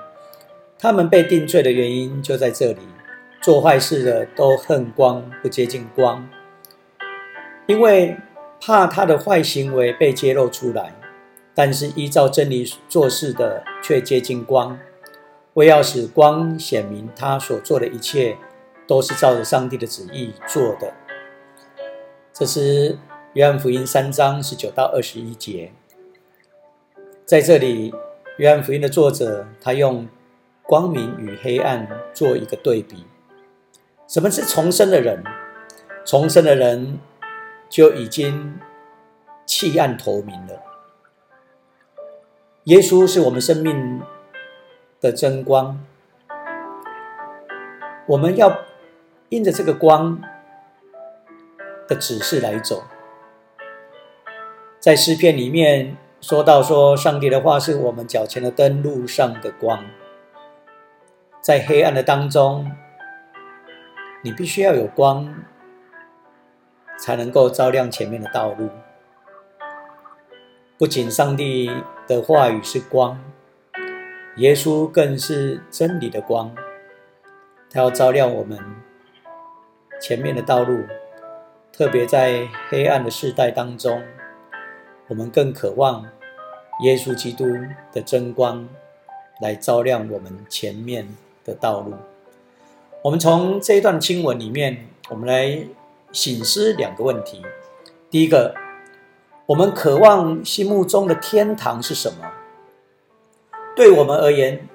[0.79, 2.79] 他们被定罪的原因就在这里：
[3.41, 6.29] 做坏事的都恨光，不接近光，
[7.65, 8.17] 因为。
[8.59, 10.91] 怕他的坏行为被揭露出来，
[11.53, 14.79] 但是依照真理做事的却接近光，
[15.53, 18.35] 为要使光显明他所做的一切
[18.87, 20.91] 都是照着上帝的旨意做的。
[22.33, 22.97] 这是
[23.33, 25.71] 约翰福音三章十九到二十一节。
[27.27, 27.93] 在这里，
[28.37, 30.07] 约翰福音的作者他用
[30.63, 33.05] 光明与黑暗做一个对比。
[34.07, 35.23] 什么是重生的人？
[36.05, 36.99] 重生的人。
[37.69, 38.57] 就已经
[39.45, 40.63] 弃暗投明了。
[42.63, 44.01] 耶稣是我们生命
[45.01, 45.83] 的真光，
[48.05, 48.61] 我们要
[49.27, 50.21] 因着这个光
[51.89, 52.85] 的指示来走。
[54.79, 55.97] 在诗篇里面
[56.27, 59.81] 说到说，上帝的话是我们脚前的灯，路上的光。
[61.39, 62.69] 在黑暗的当中，
[64.21, 65.33] 你必须要有光。
[66.99, 68.69] 才能够照亮前面的道路。
[70.77, 71.71] 不仅上帝
[72.07, 73.17] 的话语是光，
[74.35, 76.53] 耶稣更是真理的光。
[77.71, 78.59] 他要照亮我们
[80.01, 80.83] 前面的道路，
[81.71, 84.03] 特别在黑暗的世代当中，
[85.07, 86.05] 我们更渴望
[86.81, 87.45] 耶稣基督
[87.91, 88.67] 的真光
[89.41, 91.07] 来照亮我们前面
[91.43, 91.93] 的道路。
[93.03, 95.67] 我们从这一段经文里面，我们来。
[96.13, 97.41] 醒思两个问题：
[98.09, 98.55] 第一个，
[99.45, 102.31] 我们渴望心目中的天堂是什么？
[103.75, 104.67] 对我们而言，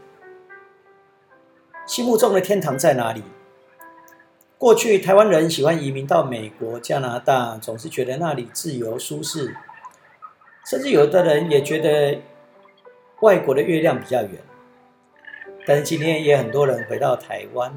[1.86, 3.22] 心目中的天堂在哪里？
[4.58, 9.56] 过去台湾人喜欢移民到美国、加拿大，总是觉得那里自由舒适，
[10.64, 12.20] 甚至有的人也觉得
[13.20, 14.30] 外国的月亮比较圆。
[15.66, 17.72] 但是今天也很多人回到台湾，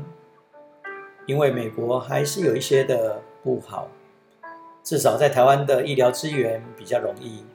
[1.25, 3.21] 因为美国还是有一些的。
[3.45, 3.87] 不好，
[4.81, 7.45] 至少在台湾的医疗资源比较容易。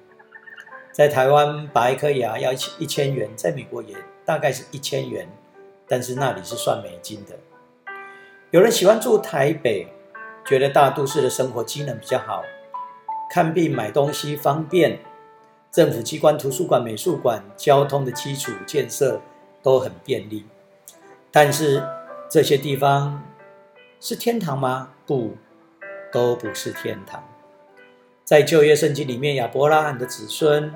[0.93, 5.29] 在台湾拔一颗牙要一千元，在美国也大概是一千元，
[5.89, 7.37] 但是那里是算美金的。
[8.53, 9.89] 有人喜欢住台北，
[10.47, 12.45] 觉得大都市的生活机能比较好，
[13.29, 15.01] 看病买东西方便，
[15.71, 19.21] 政府机关、图书馆、美术馆、交通的基础建设
[19.63, 20.47] 都很便利。
[21.31, 21.83] 但是
[22.29, 23.23] 这些地方
[24.01, 24.91] 是天堂吗？
[25.07, 25.37] 不。
[26.13, 27.23] 都不是天堂。
[28.25, 30.75] 在旧约圣经里面，亚伯拉罕的子孙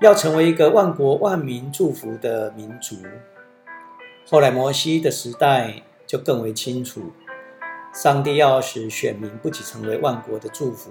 [0.00, 2.96] 要成为一个万国万民祝福的民族。
[4.26, 7.12] 后来摩西的时代就更为清楚，
[7.92, 10.90] 上帝要使选民不仅成为万国的祝福，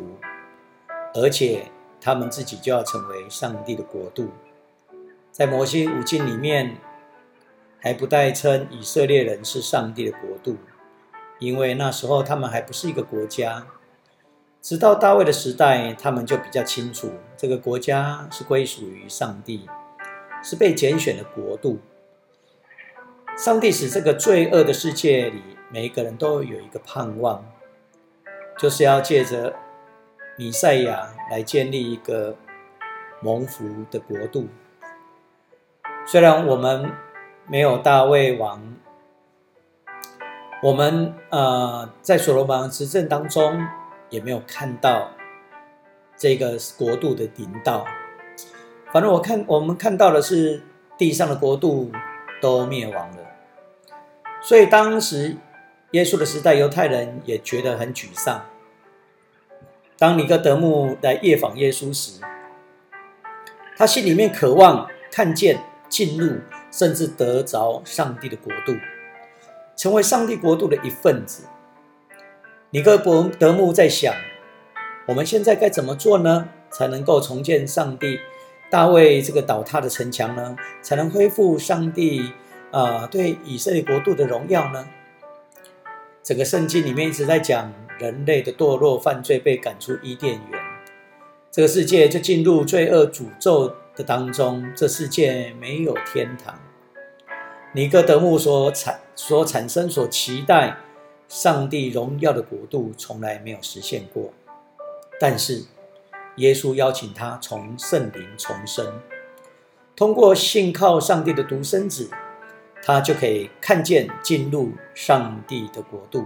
[1.16, 1.72] 而且
[2.08, 4.30] 他们自己就要成为上帝的国度。
[5.30, 6.78] 在摩西五经里面，
[7.82, 10.56] 还不代称以色列人是上帝的国度。
[11.38, 13.68] 因为那时候他们还不是一个国家，
[14.62, 19.68] 直到大卫的时代，他们就比较清楚这个国家是归属于上帝，
[20.42, 21.80] 是被拣选的国度。
[23.36, 27.44] 上帝使这个罪恶的世界里，每一个人都有一个盼望，
[28.58, 29.54] 就是要借着
[30.38, 32.36] 米赛亚来建立一个
[33.22, 34.48] 蒙福的国度。
[36.06, 36.92] 虽然我们
[37.48, 38.76] 没有大卫王。
[40.64, 43.64] 我们呃，在所罗门执政当中，
[44.10, 45.12] 也没有看到
[46.16, 47.86] 这个国度的领导。
[48.92, 50.64] 反正我看，我们看到的是
[50.98, 51.92] 地上的国度
[52.42, 53.18] 都灭亡了。
[54.42, 55.38] 所以当时
[55.92, 58.44] 耶稣的时代，犹太人也觉得很沮丧。
[59.98, 62.22] 当尼哥德牧来夜访耶稣时，
[63.76, 66.36] 他心里面渴望看见、进入，
[66.72, 68.78] 甚至得着上帝的国度。
[69.76, 71.44] 成为上帝国度的一份子。
[72.72, 74.14] 尼哥伯德牧在想：
[75.08, 76.50] 我们现在该怎么做呢？
[76.70, 78.20] 才能够重建上帝
[78.70, 80.56] 大卫这个倒塌的城墙呢？
[80.82, 82.34] 才能恢复上帝
[82.72, 84.88] 啊对以色列国度的荣耀呢？
[86.24, 90.62] 整个圣经里面一直在讲人类的堕落、犯罪，被赶出伊甸园，
[91.52, 96.60] 这个世界就进入罪恶、诅咒的当中，这世界没有天堂。
[97.74, 100.78] 尼哥德牧所产所产生、所期待
[101.28, 104.32] 上帝荣耀的国度，从来没有实现过。
[105.20, 105.64] 但是，
[106.38, 109.02] 耶稣邀请他从圣灵重生，
[109.96, 112.10] 通过信靠上帝的独生子，
[112.84, 116.26] 他就可以看见进入上帝的国度。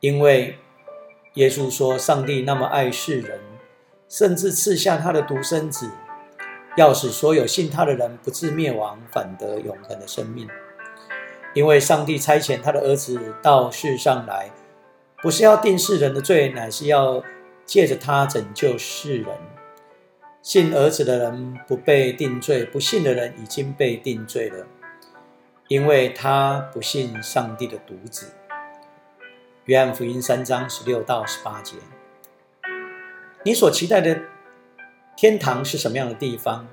[0.00, 0.58] 因为
[1.34, 3.38] 耶稣说：“上帝那么爱世人，
[4.08, 5.90] 甚至赐下他的独生子。”
[6.76, 10.48] 要使所有信他的人不至灭亡，反得永恒的生命。
[11.52, 14.50] 因为上帝差遣他的儿子到世上来，
[15.20, 17.22] 不是要定世人的罪，乃是要
[17.66, 19.26] 借着他拯救世人。
[20.42, 24.64] 信儿子的人不被定罪，不信的人已经被定罪了，
[25.66, 28.32] 因为他不信上帝的独子。
[29.70, 31.76] 约翰福音三章十六到十八节，
[33.44, 34.20] 你所期待的。
[35.16, 36.66] 天堂是什么样的地方？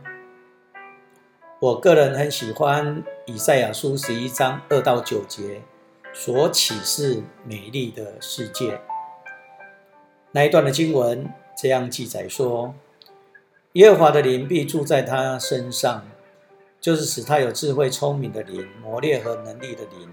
[1.60, 5.62] 我个人很喜欢以赛亚书十一章二到九节
[6.12, 8.82] 所启示美丽的世界
[10.32, 12.74] 那一段的经文，这样记载说：
[13.74, 16.04] 耶和华的灵必住在他身上，
[16.82, 20.12] 就是使他有智慧聪明的灵、磨练和能力的灵、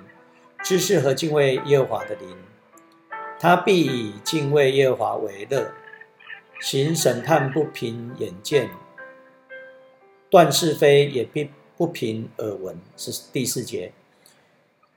[0.63, 2.37] 知识和敬畏耶和华的灵。
[3.39, 5.73] 他必以敬畏耶和华为乐。
[6.61, 8.71] 行审判不凭眼见，
[10.31, 13.93] 断是非也必不凭耳闻，是第四节，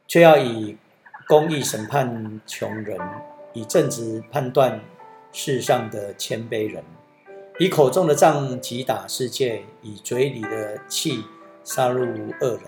[0.08, 0.78] 却要以
[1.28, 2.98] 公义审判穷人，
[3.52, 4.80] 以正直判断
[5.34, 6.84] 世上的谦卑人，
[7.60, 11.26] 以口中的杖击打世界，以嘴里的气
[11.66, 12.62] 杀戮恶人。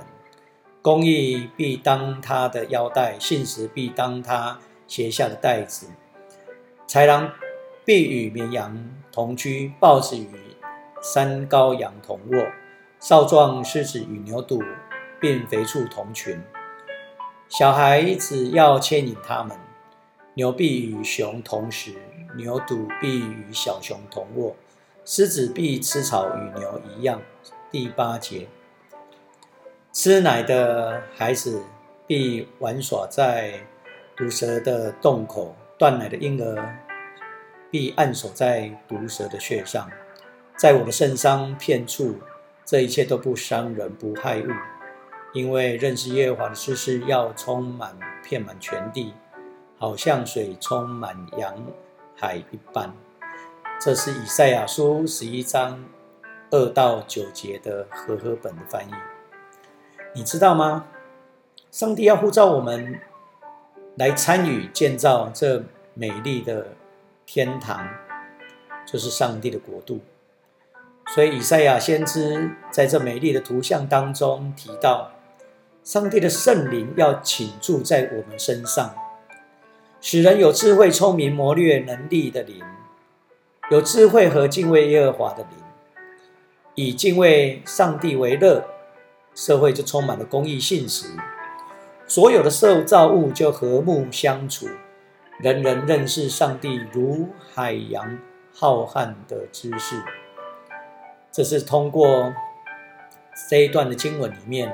[0.82, 4.60] 公义必当他的腰带，信实必当他
[4.90, 5.88] 斜下的袋子，
[6.86, 7.32] 豺狼。
[7.86, 8.78] 必与绵羊
[9.12, 10.30] 同居，豹子与
[11.02, 12.46] 山羔羊同卧，
[13.00, 14.64] 少壮狮子与牛犊
[15.20, 16.40] 并肥畜同群。
[17.48, 19.58] 小孩子要牵引他们，
[20.36, 21.96] 牛必与熊同食，
[22.36, 24.56] 牛犊必与小熊同卧，
[25.04, 27.20] 狮子必吃草与牛一样。
[27.72, 28.48] 第八节，
[29.92, 31.64] 吃奶的孩子
[32.06, 33.62] 必玩耍在
[34.20, 36.78] 毒蛇的洞口，断奶的婴儿。
[37.72, 39.90] 必按守在毒蛇的穴上，
[40.58, 42.16] 在我的圣伤片处，
[42.66, 44.48] 这一切都不伤人不害物，
[45.34, 47.96] 因为认识耶和华的知识要充满
[48.28, 49.14] 遍满全地，
[49.78, 51.56] 好像水充满洋
[52.18, 52.92] 海一般。
[53.80, 55.86] 这是以赛亚书十一章
[56.50, 58.92] 二到九节的和合本的翻译。
[60.14, 60.88] 你知道吗？
[61.70, 63.00] 上帝要呼召我们
[64.00, 66.66] 来参与建造这美丽的。
[67.32, 67.88] 天堂
[68.84, 70.00] 就是上帝的国度，
[71.14, 75.12] 所以以赛亚先知在这美丽的图像当中提到，
[75.84, 78.96] 上帝的圣灵要倾注在我们身上，
[80.02, 82.64] 使人有智慧、聪明、谋略能力的灵，
[83.70, 85.52] 有智慧和敬畏耶和华的灵，
[86.74, 88.66] 以敬畏上帝为乐，
[89.36, 91.06] 社会就充满了公益信实，
[92.10, 94.68] 所有的受造物就和睦相处。
[95.40, 98.18] 人人认识上帝如海洋
[98.52, 100.04] 浩瀚的知识，
[101.32, 102.34] 这是通过
[103.48, 104.74] 这一段的经文里面，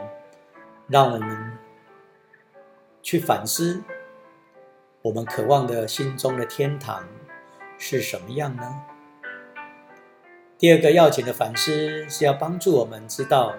[0.87, 1.57] 让我们
[3.03, 3.83] 去反思
[5.01, 7.05] 我们渴望的心中的天堂
[7.77, 8.81] 是什么样呢？
[10.57, 13.53] 第二个要紧的反思是要帮助我们知道，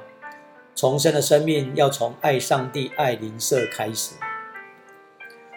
[0.77, 4.15] 重生的生命要从爱上帝、爱灵舍开始。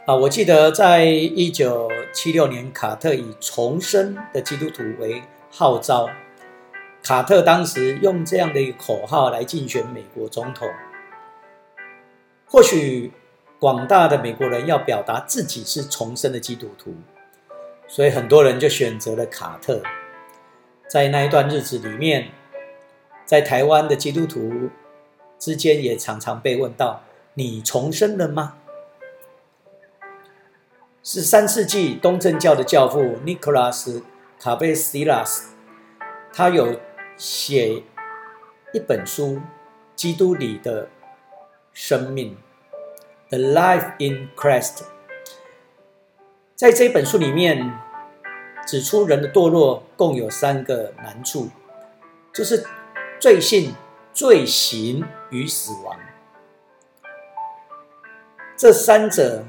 [0.06, 6.10] 啊，我记得在一九七六年，卡特以重生的基督徒为号召，
[7.04, 10.70] 卡特当时用这样的一个口号来竞选美国总统。
[12.46, 13.12] 或许
[13.60, 16.96] 广大的美国人要表达自己是重生的基督徒，
[17.90, 19.82] 所以很多人就选择了卡特。
[20.88, 22.30] 在那一段日子里面，
[23.26, 24.70] 在台湾的基督徒
[25.40, 27.02] 之间也常常被问到
[27.34, 28.58] ：“你重生了吗？”
[31.02, 34.04] 是三世纪东正教的教父 Nicholas
[34.38, 35.56] 卡贝西拉斯，
[36.32, 36.80] 他有
[37.18, 37.82] 写
[38.74, 39.38] 一本书
[39.96, 40.90] 《基督里的
[41.74, 42.38] 生命》
[43.30, 44.84] （The Life in Christ）。
[46.54, 47.72] 在这本书里面，
[48.68, 51.50] 指出人的堕落共有三个难处，
[52.34, 52.66] 就是
[53.20, 53.74] 罪性、
[54.14, 56.00] 罪行与死亡。
[58.56, 59.46] 这三者。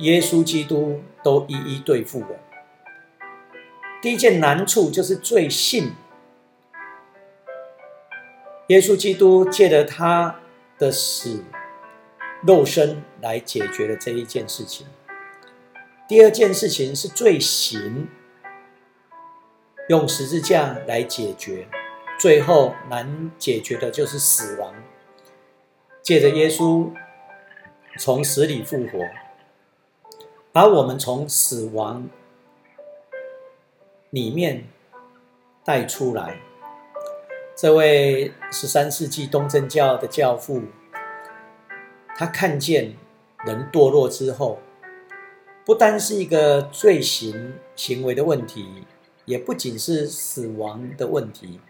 [0.00, 2.28] 耶稣基督都一一对付了。
[4.00, 5.92] 第一件难处就是罪性，
[8.68, 10.40] 耶稣基督借着他
[10.78, 11.44] 的死、
[12.46, 14.86] 肉身来解决了这一件事情。
[16.08, 18.08] 第二件事情是罪行，
[19.90, 21.68] 用十字架来解决。
[22.20, 24.74] 最后难解决的就是死亡。
[26.02, 26.90] 借着耶稣
[27.98, 29.08] 从死里复活，
[30.52, 32.10] 把我们从死亡
[34.10, 34.64] 里面
[35.64, 36.38] 带出来。
[37.56, 40.64] 这位十三世纪东正教的教父，
[42.14, 42.94] 他看见
[43.46, 44.58] 人堕落之后，
[45.64, 48.84] 不单是一个罪行行为的问题，
[49.24, 51.60] 也不仅是死亡的问题。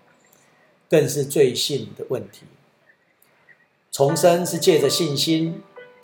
[0.90, 2.42] 更是罪性的问题。
[3.92, 5.62] 重生是借着信心，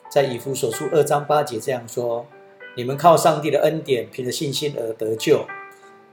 [0.09, 2.27] 在以弗所书二章八节这样说
[2.77, 5.45] ：“你们靠上帝的恩典，凭着信心而得救。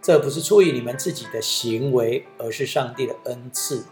[0.02, 3.86] 这不是出于你们自己的行为，而是上帝的恩赐。”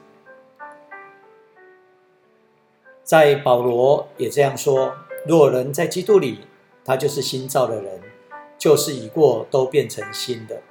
[3.03, 4.95] 在保罗也这样说
[5.27, 6.39] ：“若人在基督里，
[6.83, 8.01] 他就是新造的人，
[8.57, 10.63] 旧事已过，都变成新的。”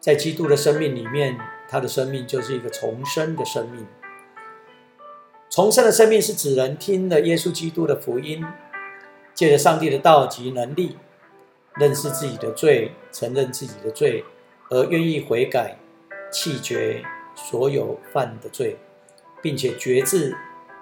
[0.00, 1.38] 在基督的生命里面。
[1.68, 3.86] 他的生命就是一个重生的生命。
[5.48, 8.44] 重生的生命是指人听了耶稣基督的福音，
[9.34, 10.96] 借着上帝的道及能力，
[11.76, 14.24] 认识自己的罪，承认自己的罪，
[14.70, 15.78] 而愿意悔改，
[16.30, 17.02] 弃绝
[17.34, 18.76] 所有犯的罪，
[19.40, 20.36] 并且决志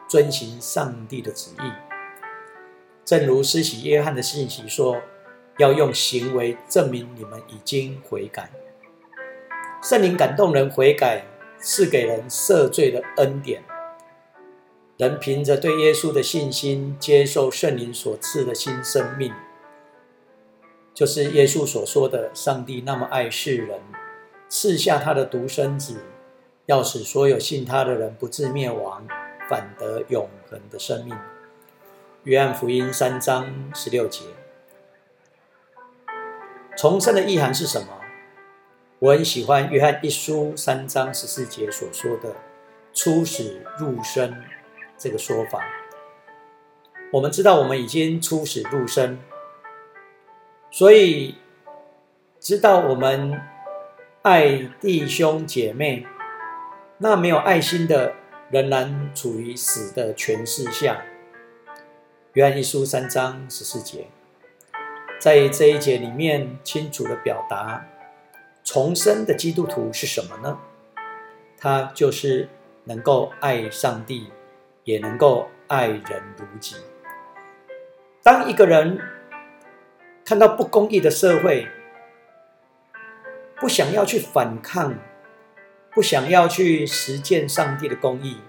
[0.09, 1.73] 遵行上帝的旨意。
[3.05, 5.01] 正如施洗约翰的信息说
[5.59, 8.51] ：“要用行为证明你们已经悔改。”
[9.85, 11.27] 圣灵感动人悔改，
[11.59, 13.63] 赐给人赦罪的恩典。
[14.97, 19.31] 人凭着对耶稣的信心，接受圣灵所赐的新生命，
[20.95, 23.79] 就是耶稣所说的：“上帝那么爱世人，
[24.49, 25.97] 赐下他的独生子，
[26.65, 29.07] 要使所有信他的人不至灭亡，
[29.51, 31.15] 反得永恒的生命。”
[32.25, 34.25] 约翰福音三章十六节。
[36.75, 37.89] 重生的意涵是什么？
[39.05, 42.35] 我很喜欢约翰一书三章十四节所说的
[42.95, 44.35] “出始入生”
[44.97, 45.63] 这个说法。
[47.13, 49.19] 我们知道我们已经出始入生，
[50.71, 51.35] 所以
[52.41, 53.39] 知道我们
[54.23, 56.07] 爱弟兄姐妹，
[56.97, 58.15] 那没有爱心的
[58.51, 61.05] 仍然处于死的权势下。
[62.33, 64.07] 约翰一书三章十四节，
[65.21, 67.85] 在这一节里面清楚的表达。
[68.65, 70.59] 重生的基督徒是什么呢？
[71.59, 72.49] 他就是
[72.85, 74.33] 能够爱上帝，
[74.85, 76.77] 也能够爱人如己。
[78.23, 78.99] 当一个人
[80.25, 81.69] 看到不公义的社会，
[83.57, 84.95] 不想要去反抗，
[85.91, 88.41] 不想要去实践上帝的公义，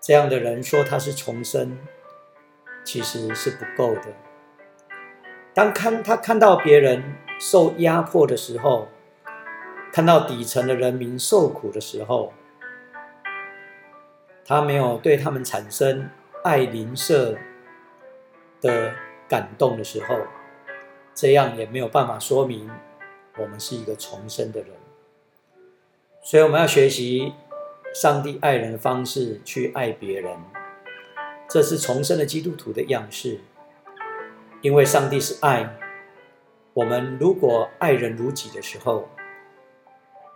[0.00, 1.78] 这样的人说他是重生，
[2.84, 4.06] 其实是不够的。
[5.52, 7.02] 当看他看到别人。
[7.38, 8.88] 受压迫的时候，
[9.92, 12.32] 看到底层的人民受苦的时候，
[14.44, 16.08] 他没有对他们产生
[16.42, 17.36] 爱邻舍
[18.60, 18.92] 的
[19.28, 20.16] 感动的时候，
[21.14, 22.70] 这样也没有办法说明
[23.38, 24.70] 我们是一个重生的人。
[26.22, 27.34] 所以我们要学习
[27.94, 30.36] 上帝爱人的方式去爱别人，
[31.48, 33.40] 这是重生的基督徒的样式，
[34.62, 35.78] 因为上帝是爱。
[36.76, 39.08] 我们如果爱人如己的时候，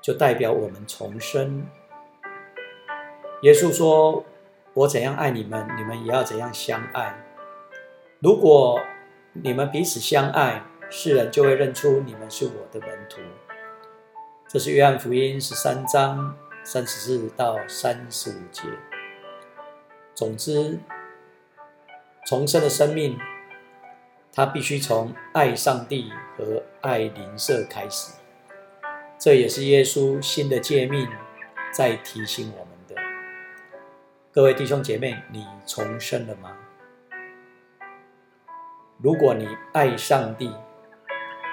[0.00, 1.66] 就代表我们重生。
[3.42, 4.24] 耶稣说
[4.72, 7.14] ：“我怎样爱你们，你们也要怎样相爱。
[8.20, 8.80] 如果
[9.34, 13.20] 你们彼此相爱，世人就会认出你们是我的门徒。”
[14.48, 16.34] 这是约翰福音十三章
[16.64, 18.62] 三十四到三十五节。
[20.14, 20.78] 总之，
[22.24, 23.18] 重生的生命。
[24.32, 28.12] 他必须从爱上帝和爱邻舍开始，
[29.18, 31.08] 这也是耶稣新的诫命，
[31.72, 32.94] 在提醒我们的。
[34.32, 36.56] 各位弟兄姐妹，你重生了吗？
[38.98, 40.54] 如果你爱上帝，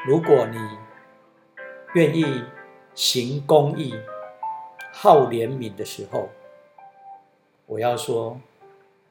[0.05, 0.59] 如果你
[1.95, 2.43] 愿意
[2.93, 3.95] 行公义、
[4.93, 6.30] 好怜悯的时候，
[7.65, 8.39] 我要说，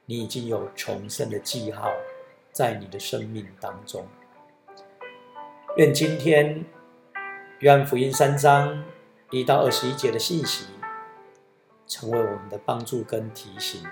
[0.05, 1.91] 你已经有重生的记号。
[2.57, 4.07] 在你的生命当中，
[5.75, 6.65] 愿今天
[7.59, 8.83] 约翰福音三章
[9.29, 10.65] 一到二十一节的信息，
[11.85, 13.83] 成为我们的帮助跟提醒。